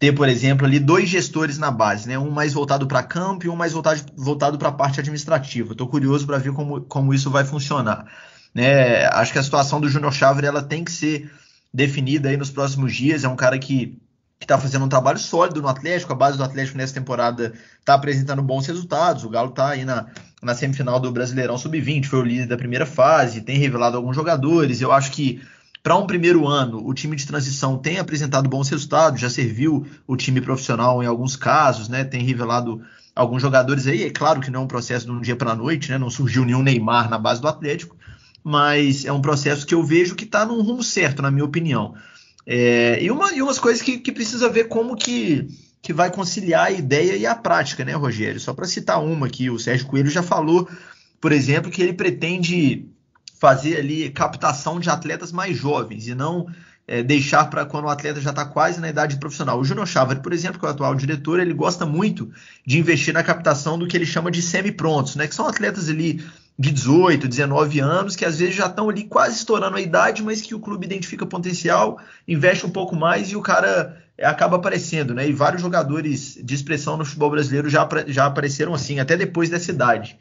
ter, 0.01 0.13
por 0.13 0.27
exemplo, 0.27 0.65
ali 0.65 0.79
dois 0.79 1.07
gestores 1.07 1.59
na 1.59 1.69
base, 1.69 2.07
né? 2.07 2.17
Um 2.17 2.31
mais 2.31 2.53
voltado 2.53 2.87
para 2.87 3.03
campo 3.03 3.45
e 3.45 3.49
um 3.49 3.55
mais 3.55 3.71
voltado, 3.71 4.01
voltado 4.17 4.57
para 4.57 4.69
a 4.69 4.71
parte 4.71 4.99
administrativa. 4.99 5.73
Estou 5.73 5.87
curioso 5.87 6.25
para 6.25 6.39
ver 6.39 6.51
como, 6.53 6.81
como 6.81 7.13
isso 7.13 7.29
vai 7.29 7.45
funcionar. 7.45 8.07
Né? 8.51 9.05
Acho 9.09 9.31
que 9.31 9.37
a 9.37 9.43
situação 9.43 9.79
do 9.79 9.87
Júnior 9.87 10.11
Chávere 10.11 10.47
ela 10.47 10.63
tem 10.63 10.83
que 10.83 10.91
ser 10.91 11.31
definida 11.71 12.29
aí 12.29 12.35
nos 12.35 12.49
próximos 12.49 12.95
dias. 12.95 13.23
É 13.23 13.27
um 13.27 13.35
cara 13.35 13.59
que 13.59 14.01
está 14.41 14.57
fazendo 14.57 14.85
um 14.85 14.89
trabalho 14.89 15.19
sólido 15.19 15.61
no 15.61 15.67
Atlético. 15.67 16.13
A 16.13 16.15
base 16.15 16.35
do 16.35 16.43
Atlético 16.43 16.79
nessa 16.79 16.95
temporada 16.95 17.53
está 17.79 17.93
apresentando 17.93 18.41
bons 18.41 18.65
resultados. 18.65 19.23
O 19.23 19.29
Galo 19.29 19.49
está 19.49 19.69
aí 19.69 19.85
na, 19.85 20.07
na 20.41 20.55
semifinal 20.55 20.99
do 20.99 21.11
Brasileirão 21.11 21.59
Sub-20, 21.59 22.05
foi 22.05 22.19
o 22.21 22.25
líder 22.25 22.47
da 22.47 22.57
primeira 22.57 22.87
fase, 22.87 23.41
tem 23.41 23.59
revelado 23.59 23.97
alguns 23.97 24.15
jogadores. 24.15 24.81
Eu 24.81 24.91
acho 24.91 25.11
que 25.11 25.39
para 25.83 25.97
um 25.97 26.05
primeiro 26.05 26.47
ano, 26.47 26.85
o 26.85 26.93
time 26.93 27.15
de 27.15 27.25
transição 27.25 27.77
tem 27.77 27.97
apresentado 27.97 28.47
bons 28.47 28.69
resultados, 28.69 29.19
já 29.19 29.29
serviu 29.29 29.85
o 30.05 30.15
time 30.15 30.39
profissional 30.39 31.01
em 31.01 31.07
alguns 31.07 31.35
casos, 31.35 31.89
né? 31.89 32.03
Tem 32.03 32.23
revelado 32.23 32.81
alguns 33.15 33.41
jogadores 33.41 33.87
aí. 33.87 34.03
É 34.03 34.11
claro 34.11 34.41
que 34.41 34.51
não 34.51 34.61
é 34.61 34.63
um 34.63 34.67
processo 34.67 35.05
de 35.05 35.11
um 35.11 35.19
dia 35.19 35.35
para 35.35 35.51
a 35.51 35.55
noite, 35.55 35.89
né? 35.89 35.97
Não 35.97 36.09
surgiu 36.09 36.45
nenhum 36.45 36.61
Neymar 36.61 37.09
na 37.09 37.17
base 37.17 37.41
do 37.41 37.47
Atlético, 37.47 37.95
mas 38.43 39.05
é 39.05 39.11
um 39.11 39.21
processo 39.21 39.65
que 39.65 39.73
eu 39.73 39.83
vejo 39.83 40.15
que 40.15 40.23
está 40.23 40.45
num 40.45 40.61
rumo 40.61 40.83
certo, 40.83 41.21
na 41.21 41.31
minha 41.31 41.45
opinião. 41.45 41.95
É, 42.45 43.01
e, 43.01 43.09
uma, 43.09 43.33
e 43.33 43.41
umas 43.41 43.57
coisas 43.57 43.81
que, 43.81 43.97
que 43.97 44.11
precisa 44.11 44.49
ver 44.49 44.67
como 44.67 44.95
que, 44.95 45.47
que 45.81 45.93
vai 45.93 46.11
conciliar 46.11 46.67
a 46.67 46.71
ideia 46.71 47.15
e 47.15 47.25
a 47.25 47.33
prática, 47.33 47.83
né, 47.83 47.93
Rogério? 47.93 48.39
Só 48.39 48.53
para 48.53 48.67
citar 48.67 49.03
uma 49.03 49.25
aqui, 49.25 49.49
o 49.49 49.57
Sérgio 49.57 49.87
Coelho 49.87 50.11
já 50.11 50.21
falou, 50.21 50.69
por 51.19 51.31
exemplo, 51.31 51.71
que 51.71 51.81
ele 51.81 51.93
pretende 51.93 52.85
fazer 53.41 53.77
ali 53.77 54.07
captação 54.11 54.79
de 54.79 54.87
atletas 54.87 55.31
mais 55.31 55.57
jovens 55.57 56.07
e 56.07 56.13
não 56.13 56.45
é, 56.87 57.01
deixar 57.01 57.49
para 57.49 57.65
quando 57.65 57.85
o 57.85 57.89
atleta 57.89 58.21
já 58.21 58.29
está 58.29 58.45
quase 58.45 58.79
na 58.79 58.87
idade 58.87 59.17
profissional. 59.17 59.59
O 59.59 59.63
Júnior 59.65 59.87
Chávari, 59.87 60.19
por 60.19 60.31
exemplo, 60.31 60.59
que 60.59 60.65
é 60.67 60.69
o 60.69 60.71
atual 60.71 60.93
diretor, 60.93 61.39
ele 61.39 61.51
gosta 61.51 61.83
muito 61.83 62.29
de 62.63 62.77
investir 62.77 63.11
na 63.11 63.23
captação 63.23 63.79
do 63.79 63.87
que 63.87 63.97
ele 63.97 64.05
chama 64.05 64.29
de 64.29 64.43
semi-prontos, 64.43 65.15
né? 65.15 65.25
Que 65.25 65.33
são 65.33 65.47
atletas 65.47 65.89
ali 65.89 66.23
de 66.59 66.71
18, 66.71 67.27
19 67.27 67.79
anos, 67.79 68.15
que 68.15 68.25
às 68.25 68.37
vezes 68.37 68.53
já 68.53 68.67
estão 68.67 68.87
ali 68.87 69.05
quase 69.05 69.37
estourando 69.37 69.75
a 69.75 69.81
idade, 69.81 70.21
mas 70.21 70.39
que 70.39 70.53
o 70.53 70.59
clube 70.59 70.85
identifica 70.85 71.25
potencial, 71.25 71.99
investe 72.27 72.63
um 72.67 72.69
pouco 72.69 72.95
mais 72.95 73.31
e 73.31 73.35
o 73.35 73.41
cara 73.41 73.97
é, 74.15 74.27
acaba 74.27 74.57
aparecendo, 74.57 75.15
né? 75.15 75.27
E 75.27 75.33
vários 75.33 75.63
jogadores 75.63 76.37
de 76.43 76.53
expressão 76.53 76.95
no 76.95 77.05
futebol 77.05 77.31
brasileiro 77.31 77.67
já, 77.71 77.89
já 78.05 78.27
apareceram 78.27 78.75
assim, 78.75 78.99
até 78.99 79.17
depois 79.17 79.49
dessa 79.49 79.71
idade. 79.71 80.19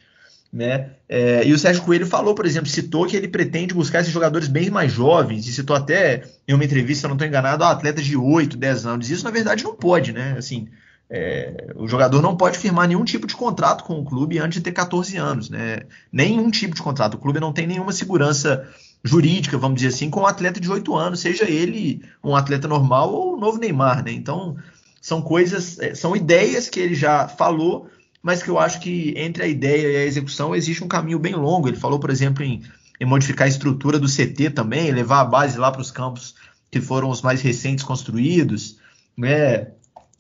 Né? 0.53 0.91
É, 1.09 1.47
e 1.47 1.53
o 1.53 1.59
Sérgio 1.59 1.83
Coelho 1.83 2.07
falou, 2.07 2.35
por 2.35 2.45
exemplo, 2.45 2.69
citou 2.69 3.07
que 3.07 3.17
ele 3.17 3.29
pretende 3.29 3.73
buscar 3.73 4.01
esses 4.01 4.13
jogadores 4.13 4.49
bem 4.49 4.69
mais 4.69 4.93
jovens, 4.93 5.47
e 5.47 5.53
citou 5.53 5.77
até 5.77 6.25
em 6.47 6.55
uma 6.55 6.65
entrevista, 6.65 7.07
não 7.07 7.15
estou 7.15 7.29
enganado, 7.29 7.63
atletas 7.63 8.05
de 8.05 8.17
8, 8.17 8.57
10 8.57 8.87
anos. 8.87 9.11
Isso, 9.11 9.25
na 9.25 9.31
verdade, 9.31 9.63
não 9.63 9.75
pode, 9.75 10.13
né? 10.13 10.35
Assim, 10.37 10.69
é, 11.09 11.73
o 11.75 11.89
jogador 11.89 12.23
não 12.23 12.37
pode 12.37 12.57
firmar 12.57 12.87
nenhum 12.87 13.05
tipo 13.05 13.27
de 13.27 13.35
contrato 13.35 13.83
com 13.83 13.99
o 13.99 14.05
clube 14.05 14.39
antes 14.39 14.59
de 14.59 14.65
ter 14.65 14.71
14 14.71 15.17
anos, 15.17 15.51
né? 15.51 15.83
Nenhum 16.13 16.51
tipo 16.51 16.75
de 16.75 16.83
contrato. 16.83 17.15
O 17.15 17.19
clube 17.19 17.41
não 17.41 17.53
tem 17.53 17.67
nenhuma 17.67 17.93
segurança 17.93 18.69
jurídica, 19.03 19.59
vamos 19.59 19.81
dizer 19.81 19.95
assim, 19.95 20.09
com 20.09 20.21
um 20.21 20.27
atleta 20.27 20.61
de 20.61 20.71
8 20.71 20.95
anos, 20.95 21.21
seja 21.21 21.51
ele 21.51 22.03
um 22.23 22.37
atleta 22.37 22.69
normal 22.69 23.13
ou 23.13 23.35
o 23.35 23.41
novo 23.41 23.59
Neymar, 23.59 24.05
né? 24.05 24.13
Então, 24.13 24.57
são 25.01 25.21
coisas, 25.21 25.81
é, 25.81 25.95
são 25.95 26.15
ideias 26.15 26.69
que 26.69 26.79
ele 26.79 26.95
já 26.95 27.27
falou, 27.27 27.89
mas 28.23 28.43
que 28.43 28.51
eu 28.51 28.59
acho 28.59 28.81
que 28.81 29.15
entre 29.17 29.43
a 29.43 29.47
ideia 29.47 29.89
e 29.89 29.97
a 29.97 30.05
execução 30.05 30.55
existe 30.55 30.85
um 30.85 30.89
caminho 30.89 31.19
bem 31.19 31.35
longo. 31.35 31.69
Ele 31.69 31.77
falou, 31.77 31.99
por 31.99 32.11
exemplo, 32.11 32.45
em, 32.45 32.63
em 33.01 33.05
modificar 33.05 33.47
a 33.47 33.49
estrutura 33.49 33.99
do 33.99 34.09
CT 34.09 34.51
também, 34.51 34.91
levar 34.93 35.21
a 35.21 35.25
base 35.25 35.59
lá 35.59 35.71
para 35.71 35.81
os 35.81 35.91
campos 35.91 36.35
que 36.71 36.81
foram 36.81 37.09
os 37.09 37.23
mais 37.23 37.41
recentes 37.41 37.85
construídos, 37.85 38.79
né? 39.17 39.69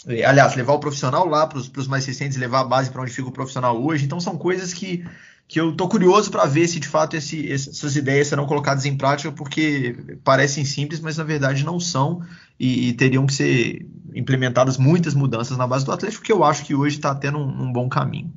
Aliás, 0.06 0.56
levar 0.56 0.72
o 0.72 0.80
profissional 0.80 1.26
lá 1.26 1.46
para 1.46 1.58
os 1.58 1.86
mais 1.86 2.06
recentes, 2.06 2.38
levar 2.38 2.60
a 2.60 2.64
base 2.64 2.90
para 2.90 3.02
onde 3.02 3.12
fica 3.12 3.28
o 3.28 3.32
profissional 3.32 3.80
hoje. 3.82 4.04
Então, 4.04 4.18
são 4.18 4.36
coisas 4.36 4.72
que 4.72 5.04
que 5.50 5.60
eu 5.60 5.74
tô 5.74 5.88
curioso 5.88 6.30
para 6.30 6.46
ver 6.46 6.68
se 6.68 6.78
de 6.78 6.86
fato 6.86 7.16
esse, 7.16 7.50
essas 7.52 7.96
ideias 7.96 8.28
serão 8.28 8.46
colocadas 8.46 8.84
em 8.84 8.96
prática, 8.96 9.32
porque 9.32 9.96
parecem 10.22 10.64
simples, 10.64 11.00
mas 11.00 11.16
na 11.16 11.24
verdade 11.24 11.64
não 11.64 11.80
são, 11.80 12.22
e, 12.60 12.90
e 12.90 12.92
teriam 12.92 13.24
que 13.24 13.32
ser 13.32 13.86
implementadas 14.14 14.76
muitas 14.76 15.14
mudanças 15.14 15.56
na 15.56 15.66
base 15.66 15.86
do 15.86 15.92
Atlético, 15.92 16.22
que 16.22 16.30
eu 16.30 16.44
acho 16.44 16.62
que 16.64 16.74
hoje 16.74 16.96
está 16.96 17.14
tendo 17.14 17.38
um, 17.38 17.62
um, 17.62 17.72
bom 17.72 17.88
caminho. 17.88 18.30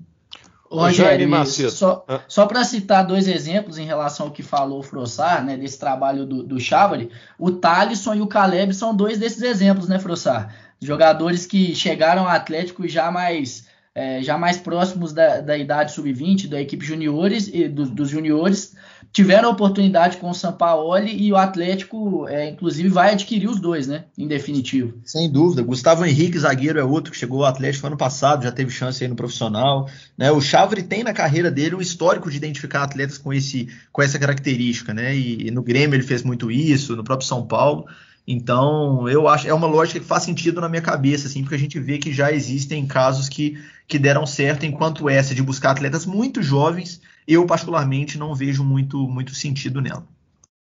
Rogério, 0.72 1.30
só, 1.70 2.03
ah. 2.08 2.22
só 2.27 2.48
para 2.48 2.63
citar 2.63 3.06
dois 3.06 3.27
exemplos 3.27 3.77
em 3.77 3.86
relação 3.86 4.27
ao 4.27 4.32
que 4.32 4.42
falou 4.42 4.80
o 4.80 4.84
Frossar, 4.84 5.44
né, 5.44 5.56
desse 5.56 5.77
trabalho 5.77 6.25
do, 6.25 6.42
do 6.42 6.60
Chávali, 6.60 7.12
o 7.38 7.51
Thalisson 7.51 8.15
e 8.15 8.22
o 8.22 8.27
Caleb 8.27 8.74
são 8.74 8.96
dois 8.96 9.20
desses 9.20 9.44
exemplos, 9.44 9.88
né, 9.88 10.00
Frossar? 10.00 10.56
Jogadores 10.82 11.46
que 11.46 11.75
chegaram 11.75 12.24
ao 12.24 12.30
Atlético 12.30 12.88
já 12.88 13.12
mais 13.12 13.68
é, 13.96 14.24
já 14.24 14.38
mais 14.38 14.58
próximos 14.58 15.14
da, 15.14 15.40
da 15.40 15.56
idade 15.56 15.92
sub-20, 15.92 16.48
da 16.48 16.60
equipe 16.60 16.84
juniores 16.84 17.48
e 17.54 17.68
do, 17.68 17.86
dos 17.86 18.10
juniores, 18.10 18.76
tiveram 19.12 19.50
a 19.50 19.52
oportunidade 19.52 20.18
com 20.18 20.32
o 20.32 20.34
Sampaoli 20.34 21.16
e 21.16 21.32
o 21.32 21.38
Atlético, 21.38 22.28
é, 22.28 22.50
inclusive, 22.50 22.90
vai 22.90 23.12
adquirir 23.12 23.48
os 23.48 23.60
dois, 23.60 23.86
né? 23.86 24.06
Em 24.18 24.28
definitivo. 24.28 24.98
Sem 25.06 25.32
dúvida. 25.32 25.62
Gustavo 25.62 26.04
Henrique, 26.04 26.40
zagueiro, 26.40 26.80
é 26.80 26.84
outro 26.84 27.12
que 27.12 27.18
chegou 27.18 27.44
ao 27.44 27.50
Atlético 27.52 27.86
ano 27.86 27.98
passado, 27.98 28.44
já 28.44 28.52
teve 28.52 28.72
chance 28.72 29.04
aí 29.04 29.08
no 29.08 29.16
profissional. 29.16 29.88
Né? 30.18 30.32
O 30.32 30.42
Chavre 30.42 30.82
tem 30.82 31.04
na 31.04 31.14
carreira 31.14 31.52
dele 31.52 31.76
um 31.76 31.82
histórico 31.82 32.32
de 32.32 32.38
identificar 32.38 32.82
atletas 32.82 33.20
com, 33.20 33.32
esse, 33.32 33.68
com 33.92 34.02
essa 34.02 34.18
característica, 34.18 34.92
né? 34.92 35.16
E, 35.16 35.48
e 35.48 35.52
no 35.52 35.62
Grêmio 35.62 35.96
ele 35.96 36.04
fez 36.04 36.24
muito 36.24 36.50
isso, 36.50 36.96
no 36.96 37.04
próprio 37.04 37.28
São 37.28 37.46
Paulo. 37.46 37.86
Então, 38.26 39.08
eu 39.10 39.28
acho 39.28 39.48
é 39.48 39.54
uma 39.54 39.68
lógica 39.68 40.00
que 40.00 40.06
faz 40.06 40.24
sentido 40.24 40.62
na 40.62 40.70
minha 40.70 40.82
cabeça, 40.82 41.28
assim, 41.28 41.42
porque 41.42 41.56
a 41.56 41.60
gente 41.60 41.78
vê 41.80 41.98
que 41.98 42.14
já 42.14 42.32
existem 42.32 42.86
casos 42.88 43.28
que, 43.28 43.58
que 43.88 44.00
deram 44.00 44.25
certo, 44.25 44.66
enquanto 44.66 45.10
essa 45.10 45.36
de 45.36 45.44
buscar 45.44 45.72
atletas 45.72 46.06
muito 46.06 46.42
jovens, 46.42 47.02
eu 47.28 47.46
particularmente 47.46 48.18
não 48.18 48.34
vejo 48.34 48.63
muito, 48.63 48.98
muito 49.08 49.34
sentido 49.34 49.82
nela. 49.82 50.06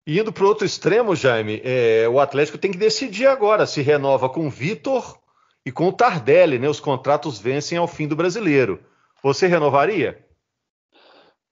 Indo 0.07 0.33
para 0.33 0.45
o 0.45 0.49
outro 0.49 0.67
extremo, 0.67 1.15
Jaime, 1.15 1.61
é, 1.65 2.09
o 2.09 2.19
Atlético 2.19 2.59
tem 2.59 2.73
que 2.73 2.79
decidir 2.79 3.27
agora 3.27 3.67
se 3.67 3.83
renova 3.83 4.29
com 4.29 4.47
o 4.47 4.51
Vitor 4.51 5.19
e 5.65 5.71
com 5.71 5.89
o 5.89 5.93
Tardelli, 5.93 6.59
né? 6.59 6.69
Os 6.69 6.81
contratos 6.81 7.39
vencem 7.39 7.77
ao 7.77 7.87
fim 7.87 8.09
do 8.09 8.17
brasileiro. 8.17 8.81
Você 9.23 9.47
renovaria? 9.47 10.25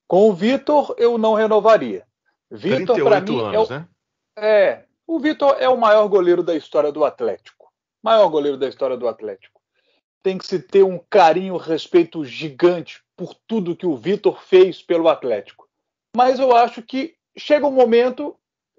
Com 0.06 0.30
o 0.30 0.32
Vitor, 0.32 0.94
eu 0.98 1.18
não 1.18 1.34
renovaria. 1.34 2.04
Vitor, 2.50 2.98
para 3.02 3.20
mim, 3.20 3.40
anos, 3.40 3.70
é, 3.70 3.78
né? 3.78 3.88
é 4.38 4.84
o 5.06 5.18
Vitor 5.18 5.56
é 5.58 5.68
o 5.68 5.76
maior 5.76 6.06
goleiro 6.08 6.42
da 6.42 6.54
história 6.54 6.92
do 6.92 7.04
Atlético. 7.04 7.72
Maior 8.02 8.28
goleiro 8.28 8.58
da 8.58 8.68
história 8.68 8.96
do 8.96 9.08
Atlético. 9.08 9.57
Tem 10.22 10.36
que 10.36 10.46
se 10.46 10.58
ter 10.58 10.82
um 10.82 10.98
carinho, 11.10 11.56
respeito 11.56 12.24
gigante 12.24 13.02
por 13.16 13.34
tudo 13.46 13.76
que 13.76 13.86
o 13.86 13.96
Vitor 13.96 14.42
fez 14.42 14.82
pelo 14.82 15.08
Atlético. 15.08 15.68
Mas 16.16 16.38
eu 16.38 16.54
acho 16.54 16.82
que 16.82 17.14
chega 17.36 17.66
um 17.66 17.72
momento 17.72 18.36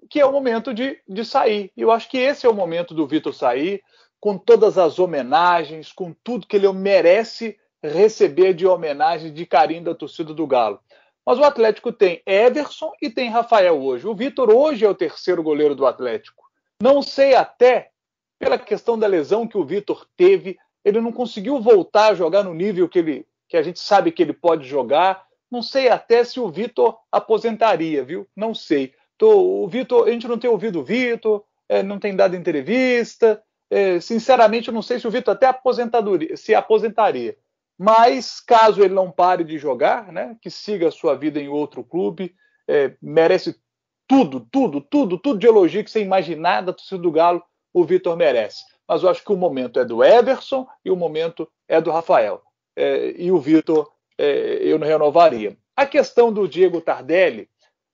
que 0.08 0.20
é 0.20 0.26
o 0.26 0.32
momento 0.32 0.72
de, 0.72 0.98
de 1.06 1.24
sair. 1.24 1.70
E 1.76 1.82
eu 1.82 1.90
acho 1.90 2.08
que 2.08 2.18
esse 2.18 2.46
é 2.46 2.48
o 2.48 2.54
momento 2.54 2.94
do 2.94 3.06
Vitor 3.06 3.34
sair, 3.34 3.82
com 4.18 4.36
todas 4.36 4.78
as 4.78 4.98
homenagens, 4.98 5.92
com 5.92 6.14
tudo 6.24 6.46
que 6.46 6.56
ele 6.56 6.70
merece 6.72 7.58
receber 7.82 8.54
de 8.54 8.66
homenagem, 8.66 9.32
de 9.32 9.46
carinho 9.46 9.84
da 9.84 9.94
torcida 9.94 10.34
do 10.34 10.46
Galo. 10.46 10.80
Mas 11.24 11.38
o 11.38 11.44
Atlético 11.44 11.92
tem 11.92 12.22
Everson 12.26 12.92
e 13.00 13.08
tem 13.08 13.30
Rafael 13.30 13.80
hoje. 13.80 14.06
O 14.06 14.14
Vitor 14.14 14.50
hoje 14.50 14.84
é 14.84 14.88
o 14.88 14.94
terceiro 14.94 15.42
goleiro 15.42 15.74
do 15.74 15.86
Atlético. 15.86 16.44
Não 16.82 17.02
sei 17.02 17.34
até, 17.34 17.90
pela 18.38 18.58
questão 18.58 18.98
da 18.98 19.06
lesão 19.06 19.46
que 19.46 19.56
o 19.56 19.64
Vitor 19.64 20.06
teve, 20.16 20.58
ele 20.84 21.00
não 21.00 21.12
conseguiu 21.12 21.60
voltar 21.60 22.08
a 22.08 22.14
jogar 22.14 22.42
no 22.42 22.54
nível 22.54 22.88
que, 22.88 22.98
ele, 22.98 23.26
que 23.48 23.56
a 23.56 23.62
gente 23.62 23.80
sabe 23.80 24.12
que 24.12 24.22
ele 24.22 24.32
pode 24.32 24.66
jogar. 24.66 25.24
Não 25.50 25.62
sei 25.62 25.88
até 25.88 26.24
se 26.24 26.38
o 26.40 26.48
Vitor 26.48 26.96
aposentaria, 27.10 28.04
viu? 28.04 28.26
Não 28.34 28.54
sei. 28.54 28.94
Tô, 29.18 29.62
o 29.64 29.68
Vitor, 29.68 30.08
a 30.08 30.10
gente 30.10 30.28
não 30.28 30.38
tem 30.38 30.48
ouvido 30.48 30.80
o 30.80 30.84
Vitor, 30.84 31.44
é, 31.68 31.82
não 31.82 31.98
tem 31.98 32.16
dado 32.16 32.36
entrevista. 32.36 33.42
É, 33.68 34.00
sinceramente, 34.00 34.68
eu 34.68 34.74
não 34.74 34.82
sei 34.82 34.98
se 34.98 35.06
o 35.06 35.10
Vitor 35.10 35.34
até 35.34 35.46
aposentadoria, 35.46 36.36
se 36.36 36.54
aposentaria. 36.54 37.36
Mas 37.78 38.40
caso 38.40 38.82
ele 38.82 38.92
não 38.92 39.10
pare 39.10 39.42
de 39.42 39.56
jogar, 39.56 40.12
né, 40.12 40.36
que 40.42 40.50
siga 40.50 40.88
a 40.88 40.92
sua 40.92 41.14
vida 41.14 41.40
em 41.40 41.48
outro 41.48 41.82
clube, 41.82 42.34
é, 42.68 42.94
merece 43.00 43.56
tudo, 44.06 44.46
tudo, 44.50 44.80
tudo, 44.80 45.16
tudo 45.16 45.38
de 45.38 45.46
elogio 45.46 45.82
que 45.82 45.90
você 45.90 46.02
imaginar 46.02 46.60
da 46.60 46.72
torcida 46.72 47.00
do 47.00 47.10
Galo, 47.10 47.42
o 47.72 47.84
Vitor 47.84 48.16
merece. 48.16 48.62
Mas 48.90 49.04
eu 49.04 49.08
acho 49.08 49.22
que 49.22 49.32
o 49.32 49.36
momento 49.36 49.78
é 49.78 49.84
do 49.84 50.02
Everson 50.02 50.66
e 50.84 50.90
o 50.90 50.96
momento 50.96 51.48
é 51.68 51.80
do 51.80 51.92
Rafael. 51.92 52.42
É, 52.74 53.14
e 53.16 53.30
o 53.30 53.38
Vitor 53.38 53.88
é, 54.18 54.58
eu 54.62 54.80
não 54.80 54.86
renovaria. 54.88 55.56
A 55.76 55.86
questão 55.86 56.32
do 56.32 56.48
Diego 56.48 56.80
Tardelli, 56.80 57.48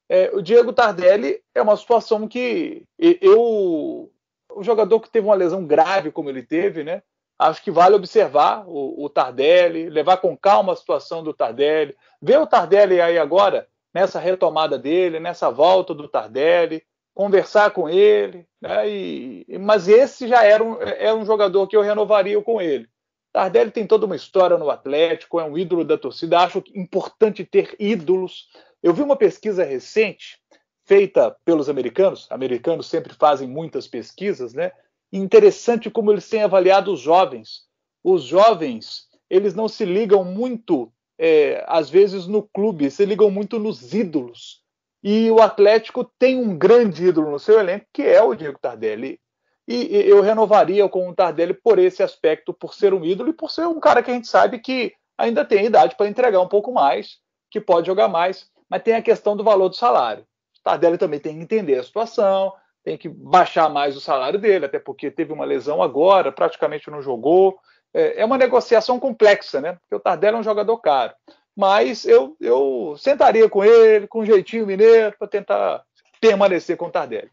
é, 0.09 0.31
o 0.33 0.41
Diego 0.41 0.73
Tardelli 0.73 1.43
é 1.55 1.61
uma 1.61 1.77
situação 1.77 2.27
que 2.27 2.83
eu, 2.99 4.11
o 4.51 4.63
jogador 4.63 5.01
que 5.01 5.11
teve 5.11 5.27
uma 5.27 5.35
lesão 5.35 5.67
grave 5.67 6.11
como 6.11 6.31
ele 6.31 6.43
teve, 6.43 6.83
né? 6.83 7.03
acho 7.39 7.63
que 7.63 7.71
vale 7.71 7.95
observar 7.95 8.65
o, 8.67 9.05
o, 9.05 9.11
Tardelli, 9.11 9.91
levar 9.91 10.17
com 10.17 10.35
calma 10.35 10.73
a 10.73 10.77
situação 10.77 11.23
do 11.23 11.35
Tardelli, 11.35 11.95
ver 12.23 12.39
o 12.39 12.47
Tardelli 12.47 13.03
aí 13.03 13.19
agora, 13.19 13.69
nessa 13.93 14.19
retomada 14.19 14.79
dele, 14.79 15.21
nessa 15.21 15.51
volta 15.51 15.93
do 15.93 16.09
Tardelli, 16.09 16.83
conversar 17.17 17.71
com 17.71 17.89
ele, 17.89 18.47
né, 18.61 18.87
e, 18.87 19.59
mas 19.59 19.89
esse 19.89 20.29
já 20.29 20.45
era 20.45 20.63
um, 20.63 20.77
é 20.83 21.15
um 21.15 21.25
jogador 21.25 21.67
que 21.67 21.75
eu 21.75 21.81
renovaria 21.81 22.41
com 22.43 22.61
ele. 22.61 22.87
Tardelli 23.33 23.71
tem 23.71 23.87
toda 23.87 24.05
uma 24.05 24.15
história 24.15 24.59
no 24.59 24.69
Atlético, 24.69 25.41
é 25.41 25.45
um 25.45 25.57
ídolo 25.57 25.83
da 25.83 25.97
torcida, 25.97 26.41
acho 26.41 26.63
importante 26.75 27.43
ter 27.43 27.75
ídolos. 27.81 28.49
Eu 28.83 28.93
vi 28.93 29.01
uma 29.01 29.17
pesquisa 29.17 29.65
recente 29.65 30.39
feita 30.85 31.35
pelos 31.43 31.71
americanos, 31.71 32.27
americanos 32.31 32.87
sempre 32.87 33.15
fazem 33.15 33.49
muitas 33.49 33.89
pesquisas, 33.89 34.53
né? 34.53 34.71
interessante 35.11 35.91
como 35.91 36.13
eles 36.13 36.29
têm 36.29 36.43
avaliado 36.43 36.93
os 36.93 37.01
jovens. 37.01 37.63
Os 38.05 38.25
jovens, 38.25 39.07
eles 39.31 39.55
não 39.55 39.69
se 39.69 39.87
ligam 39.87 40.23
muito, 40.23 40.93
é, 41.19 41.65
às 41.67 41.89
vezes, 41.89 42.27
no 42.27 42.43
clube, 42.43 42.91
se 42.91 43.07
ligam 43.07 43.31
muito 43.31 43.59
nos 43.59 43.95
ídolos. 43.95 44.63
E 45.09 45.31
o 45.31 45.41
Atlético 45.41 46.03
tem 46.19 46.37
um 46.37 46.59
grande 46.59 47.07
ídolo 47.07 47.31
no 47.31 47.39
seu 47.39 47.61
elenco, 47.61 47.87
que 47.93 48.03
é 48.03 48.21
o 48.21 48.35
Diego 48.35 48.59
Tardelli. 48.59 49.21
E, 49.69 50.01
eu 50.01 50.21
renovaria 50.21 50.89
com 50.89 51.09
o 51.09 51.15
Tardelli 51.15 51.55
por 51.55 51.79
esse 51.79 52.03
aspecto, 52.03 52.53
por 52.53 52.75
ser 52.75 52.93
um 52.93 53.05
ídolo 53.05 53.31
e 53.31 53.33
por 53.33 53.49
ser 53.49 53.69
um 53.69 53.79
cara 53.79 54.03
que 54.03 54.11
a 54.11 54.15
gente 54.15 54.27
sabe 54.27 54.59
que 54.59 54.93
ainda 55.17 55.45
tem 55.45 55.67
idade 55.67 55.95
para 55.95 56.09
entregar 56.09 56.41
um 56.41 56.49
pouco 56.49 56.73
mais, 56.73 57.21
que 57.49 57.61
pode 57.61 57.87
jogar 57.87 58.09
mais, 58.09 58.51
mas 58.69 58.83
tem 58.83 58.95
a 58.95 59.03
questão 59.03 59.37
do 59.37 59.45
valor 59.45 59.69
do 59.69 59.77
salário. 59.77 60.25
O 60.59 60.63
Tardelli 60.65 60.99
também 60.99 61.21
tem 61.21 61.37
que 61.37 61.45
entender 61.45 61.79
a 61.79 61.85
situação, 61.85 62.53
tem 62.83 62.99
que 62.99 63.09
baixar 63.09 63.69
mais 63.69 63.97
o 63.97 64.01
salário 64.01 64.41
dele, 64.41 64.67
até 64.67 64.81
porque 64.81 65.09
teve 65.09 65.33
uma 65.33 65.45
lesão 65.45 65.85
agora, 65.85 66.33
praticamente 66.33 66.91
não 66.91 67.01
jogou. 67.01 67.57
É, 67.95 68.23
é 68.23 68.25
uma 68.25 68.37
negociação 68.37 68.99
complexa, 68.99 69.61
né? 69.61 69.75
Porque 69.75 69.95
o 69.95 70.01
Tardelli 70.01 70.35
é 70.35 70.41
um 70.41 70.43
jogador 70.43 70.77
caro. 70.79 71.15
Mas 71.57 72.05
eu, 72.05 72.37
eu 72.39 72.97
sentaria 72.99 73.49
com 73.49 73.65
ele, 73.65 74.07
com 74.07 74.21
um 74.21 74.27
jeitinho 74.27 74.67
mineiro, 74.67 75.17
para 75.19 75.27
tentar 75.27 75.83
permanecer 76.21 76.77
com 76.77 76.87
o 76.87 76.91
Tardelli. 76.91 77.31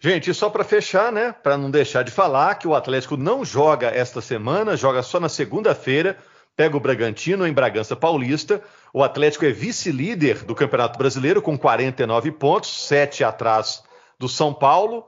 Gente, 0.00 0.32
só 0.32 0.48
para 0.48 0.62
fechar, 0.62 1.10
né? 1.10 1.32
Para 1.32 1.56
não 1.56 1.70
deixar 1.70 2.04
de 2.04 2.12
falar 2.12 2.54
que 2.54 2.68
o 2.68 2.74
Atlético 2.74 3.16
não 3.16 3.44
joga 3.44 3.88
esta 3.88 4.20
semana, 4.20 4.76
joga 4.76 5.02
só 5.02 5.18
na 5.18 5.28
segunda-feira, 5.28 6.16
pega 6.54 6.76
o 6.76 6.80
Bragantino 6.80 7.46
em 7.46 7.52
Bragança 7.52 7.96
Paulista. 7.96 8.62
O 8.92 9.02
Atlético 9.02 9.44
é 9.44 9.50
vice-líder 9.50 10.44
do 10.44 10.54
Campeonato 10.54 10.98
Brasileiro 10.98 11.42
com 11.42 11.58
49 11.58 12.30
pontos, 12.32 12.86
7 12.86 13.24
atrás 13.24 13.82
do 14.18 14.28
São 14.28 14.54
Paulo. 14.54 15.04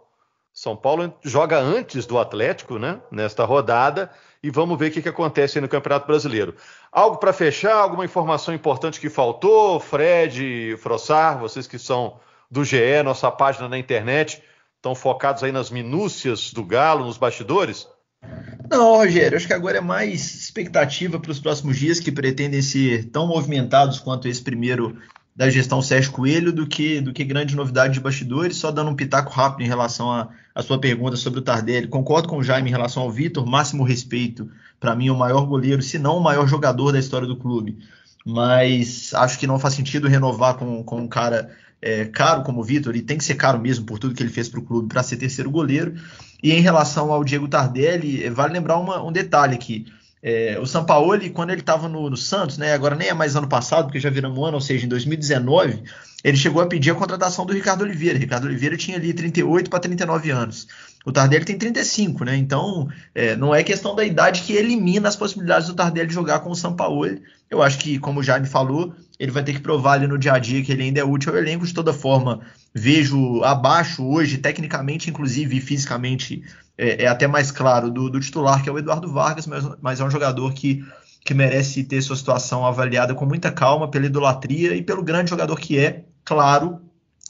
São 0.60 0.76
Paulo 0.76 1.14
joga 1.24 1.58
antes 1.58 2.04
do 2.04 2.18
Atlético, 2.18 2.78
né? 2.78 3.00
Nesta 3.10 3.46
rodada. 3.46 4.10
E 4.42 4.50
vamos 4.50 4.78
ver 4.78 4.90
o 4.90 4.92
que, 4.92 5.00
que 5.00 5.08
acontece 5.08 5.58
no 5.58 5.66
Campeonato 5.66 6.06
Brasileiro. 6.06 6.54
Algo 6.92 7.16
para 7.16 7.32
fechar? 7.32 7.76
Alguma 7.76 8.04
informação 8.04 8.52
importante 8.52 9.00
que 9.00 9.08
faltou? 9.08 9.80
Fred, 9.80 10.76
Frossar, 10.76 11.38
vocês 11.38 11.66
que 11.66 11.78
são 11.78 12.20
do 12.50 12.62
GE, 12.62 13.02
nossa 13.02 13.30
página 13.30 13.70
na 13.70 13.78
internet, 13.78 14.42
estão 14.76 14.94
focados 14.94 15.42
aí 15.42 15.50
nas 15.50 15.70
minúcias 15.70 16.52
do 16.52 16.62
Galo, 16.62 17.06
nos 17.06 17.16
bastidores? 17.16 17.88
Não, 18.70 18.96
Rogério, 18.98 19.38
acho 19.38 19.46
que 19.46 19.54
agora 19.54 19.78
é 19.78 19.80
mais 19.80 20.34
expectativa 20.34 21.18
para 21.18 21.30
os 21.30 21.40
próximos 21.40 21.78
dias 21.78 22.00
que 22.00 22.12
pretendem 22.12 22.60
ser 22.60 23.06
tão 23.06 23.26
movimentados 23.26 23.98
quanto 23.98 24.28
esse 24.28 24.42
primeiro 24.42 24.94
da 25.40 25.48
gestão 25.48 25.80
Sérgio 25.80 26.12
Coelho 26.12 26.52
do 26.52 26.66
que, 26.66 27.00
do 27.00 27.14
que 27.14 27.24
grande 27.24 27.56
novidade 27.56 27.94
de 27.94 28.00
bastidores, 28.00 28.58
só 28.58 28.70
dando 28.70 28.90
um 28.90 28.94
pitaco 28.94 29.32
rápido 29.32 29.64
em 29.64 29.68
relação 29.68 30.12
à 30.54 30.62
sua 30.62 30.78
pergunta 30.78 31.16
sobre 31.16 31.38
o 31.38 31.42
Tardelli. 31.42 31.88
Concordo 31.88 32.28
com 32.28 32.36
o 32.36 32.42
Jaime 32.42 32.68
em 32.68 32.70
relação 32.70 33.04
ao 33.04 33.10
Vitor, 33.10 33.46
máximo 33.46 33.82
respeito, 33.82 34.50
para 34.78 34.94
mim 34.94 35.08
o 35.08 35.16
maior 35.16 35.46
goleiro, 35.46 35.80
se 35.80 35.98
não 35.98 36.18
o 36.18 36.22
maior 36.22 36.46
jogador 36.46 36.92
da 36.92 36.98
história 36.98 37.26
do 37.26 37.38
clube. 37.38 37.78
Mas 38.22 39.14
acho 39.14 39.38
que 39.38 39.46
não 39.46 39.58
faz 39.58 39.72
sentido 39.72 40.08
renovar 40.08 40.58
com, 40.58 40.84
com 40.84 40.98
um 40.98 41.08
cara 41.08 41.50
é, 41.80 42.04
caro 42.04 42.42
como 42.42 42.60
o 42.60 42.64
Vitor, 42.64 42.94
e 42.94 43.00
tem 43.00 43.16
que 43.16 43.24
ser 43.24 43.36
caro 43.36 43.58
mesmo 43.58 43.86
por 43.86 43.98
tudo 43.98 44.14
que 44.14 44.22
ele 44.22 44.28
fez 44.28 44.46
para 44.46 44.60
o 44.60 44.62
clube 44.62 44.88
para 44.88 45.02
ser 45.02 45.16
terceiro 45.16 45.50
goleiro. 45.50 45.94
E 46.42 46.52
em 46.52 46.60
relação 46.60 47.10
ao 47.10 47.24
Diego 47.24 47.48
Tardelli, 47.48 48.28
vale 48.28 48.52
lembrar 48.52 48.76
uma, 48.76 49.02
um 49.02 49.10
detalhe 49.10 49.54
aqui. 49.54 49.86
É, 50.22 50.58
o 50.60 50.66
Sampaoli, 50.66 51.30
quando 51.30 51.50
ele 51.50 51.60
estava 51.60 51.88
no, 51.88 52.10
no, 52.10 52.16
Santos, 52.16 52.58
né, 52.58 52.74
agora 52.74 52.94
nem 52.94 53.08
é 53.08 53.14
mais 53.14 53.36
ano 53.36 53.48
passado, 53.48 53.86
porque 53.86 53.98
já 53.98 54.10
viramos 54.10 54.38
ano, 54.38 54.56
ou 54.56 54.60
seja, 54.60 54.84
em 54.84 54.88
2019, 54.88 55.82
ele 56.22 56.36
chegou 56.36 56.60
a 56.60 56.66
pedir 56.66 56.90
a 56.90 56.94
contratação 56.94 57.46
do 57.46 57.54
Ricardo 57.54 57.82
Oliveira. 57.82 58.18
Ricardo 58.18 58.44
Oliveira 58.44 58.76
tinha 58.76 58.98
ali 58.98 59.14
38 59.14 59.70
para 59.70 59.80
39 59.80 60.30
anos. 60.30 60.68
O 61.06 61.10
Tardelli 61.10 61.46
tem 61.46 61.56
35, 61.56 62.24
né? 62.24 62.36
Então, 62.36 62.88
é, 63.14 63.34
não 63.34 63.54
é 63.54 63.64
questão 63.64 63.94
da 63.94 64.04
idade 64.04 64.42
que 64.42 64.52
elimina 64.52 65.08
as 65.08 65.16
possibilidades 65.16 65.68
do 65.68 65.74
Tardelli 65.74 66.12
jogar 66.12 66.40
com 66.40 66.50
o 66.50 66.54
Sampaoli. 66.54 67.22
Eu 67.48 67.62
acho 67.62 67.78
que, 67.78 67.98
como 67.98 68.20
o 68.20 68.22
Jaime 68.22 68.46
falou, 68.46 68.94
ele 69.18 69.32
vai 69.32 69.42
ter 69.42 69.54
que 69.54 69.60
provar 69.60 69.94
ali 69.94 70.06
no 70.06 70.18
dia 70.18 70.34
a 70.34 70.38
dia 70.38 70.62
que 70.62 70.70
ele 70.70 70.82
ainda 70.82 71.00
é 71.00 71.04
útil 71.04 71.32
ao 71.32 71.38
elenco. 71.38 71.66
De 71.66 71.72
toda 71.72 71.94
forma, 71.94 72.40
vejo 72.74 73.42
abaixo 73.42 74.04
hoje, 74.04 74.38
tecnicamente, 74.38 75.10
inclusive, 75.10 75.56
e 75.56 75.60
fisicamente, 75.60 76.42
é, 76.78 77.04
é, 77.04 77.06
até 77.06 77.26
mais 77.26 77.50
claro 77.50 77.90
do, 77.90 78.08
do, 78.08 78.20
titular, 78.20 78.62
que 78.62 78.68
é 78.68 78.72
o 78.72 78.78
Eduardo 78.78 79.10
Vargas, 79.12 79.46
mas, 79.46 79.64
mas 79.80 80.00
é 80.00 80.04
um 80.04 80.10
jogador 80.10 80.52
que, 80.52 80.84
que 81.24 81.34
merece 81.34 81.84
ter 81.84 82.00
sua 82.02 82.16
situação 82.16 82.64
avaliada 82.64 83.14
com 83.14 83.26
muita 83.26 83.50
calma 83.50 83.88
pela 83.88 84.06
idolatria 84.06 84.74
e 84.74 84.82
pelo 84.82 85.02
grande 85.02 85.30
jogador 85.30 85.56
que 85.58 85.78
é, 85.78 86.04
claro, 86.24 86.80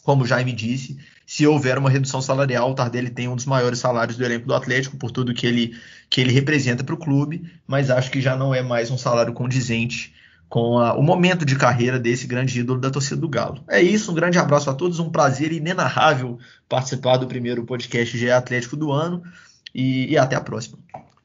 como 0.03 0.24
o 0.24 0.26
Jaime 0.26 0.53
disse, 0.53 0.98
se 1.26 1.46
houver 1.46 1.79
uma 1.79 1.88
redução 1.88 2.20
salarial, 2.20 2.70
o 2.70 2.74
Tardelli 2.74 3.11
tem 3.11 3.29
um 3.29 3.37
dos 3.37 3.46
maiores 3.46 3.79
salários 3.79 4.16
do 4.16 4.24
elenco 4.24 4.46
do 4.46 4.55
Atlético, 4.55 4.96
por 4.96 5.11
tudo 5.11 5.33
que 5.33 5.46
ele, 5.46 5.76
que 6.09 6.20
ele 6.20 6.33
representa 6.33 6.83
para 6.83 6.94
o 6.94 6.98
clube, 6.98 7.48
mas 7.66 7.88
acho 7.88 8.11
que 8.11 8.20
já 8.20 8.37
não 8.37 8.55
é 8.55 8.62
mais 8.62 8.90
um 8.90 8.98
salário 8.98 9.33
condizente 9.33 10.12
com 10.50 10.80
a, 10.80 10.94
o 10.94 11.02
momento 11.02 11.44
de 11.44 11.54
carreira 11.54 11.96
desse 11.96 12.26
grande 12.26 12.58
ídolo 12.58 12.80
da 12.80 12.90
torcida 12.90 13.20
do 13.20 13.28
Galo. 13.28 13.62
É 13.68 13.80
isso, 13.80 14.10
um 14.10 14.14
grande 14.14 14.36
abraço 14.36 14.68
a 14.68 14.74
todos, 14.74 14.98
um 14.98 15.08
prazer 15.08 15.52
inenarrável 15.52 16.38
participar 16.68 17.16
do 17.18 17.28
primeiro 17.28 17.64
podcast 17.64 18.18
GE 18.18 18.30
Atlético 18.30 18.76
do 18.76 18.90
ano 18.90 19.22
e, 19.72 20.10
e 20.12 20.18
até 20.18 20.34
a 20.34 20.40
próxima. 20.40 20.76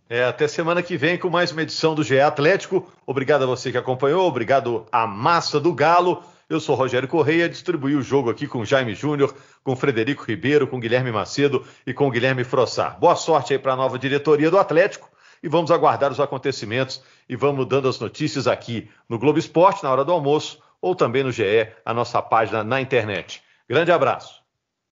É, 0.08 0.24
até 0.24 0.48
semana 0.48 0.84
que 0.84 0.96
vem 0.96 1.18
com 1.18 1.28
mais 1.28 1.52
uma 1.52 1.64
edição 1.64 1.96
do 1.96 2.04
GE 2.04 2.20
Atlético. 2.20 2.88
Obrigado 3.04 3.42
a 3.42 3.48
você 3.48 3.72
que 3.72 3.78
acompanhou, 3.80 4.28
obrigado 4.28 4.86
à 4.92 5.08
massa 5.08 5.60
do 5.60 5.74
Galo. 5.74 6.24
Eu 6.48 6.60
sou 6.60 6.76
Rogério 6.76 7.08
Correia, 7.08 7.50
distribuí 7.50 7.96
o 7.96 8.04
jogo 8.04 8.30
aqui 8.30 8.46
com 8.46 8.64
Jaime 8.64 8.94
Júnior, 8.94 9.34
com 9.64 9.76
Frederico 9.76 10.24
Ribeiro, 10.24 10.68
com 10.68 10.80
Guilherme 10.80 11.12
Macedo 11.12 11.66
e 11.88 11.92
com 11.92 12.12
Guilherme 12.12 12.44
Frossar. 12.44 13.00
Boa 13.00 13.16
sorte 13.16 13.54
aí 13.54 13.60
para 13.60 13.74
a 13.74 13.76
nova 13.76 13.98
diretoria 13.98 14.52
do 14.52 14.60
Atlético 14.60 15.10
e 15.46 15.48
vamos 15.48 15.70
aguardar 15.70 16.12
os 16.12 16.20
acontecimentos 16.20 17.04
e 17.30 17.36
vamos 17.36 17.68
dando 17.68 17.88
as 17.88 18.00
notícias 18.00 18.48
aqui 18.48 18.90
no 19.08 19.20
Globo 19.20 19.38
Esporte 19.38 19.84
na 19.84 19.92
hora 19.92 20.04
do 20.04 20.12
almoço 20.12 20.60
ou 20.82 20.96
também 20.96 21.24
no 21.24 21.32
GE, 21.32 21.68
a 21.86 21.94
nossa 21.94 22.20
página 22.20 22.64
na 22.64 22.82
internet. 22.82 23.44
Grande 23.70 23.92
abraço. 23.92 24.45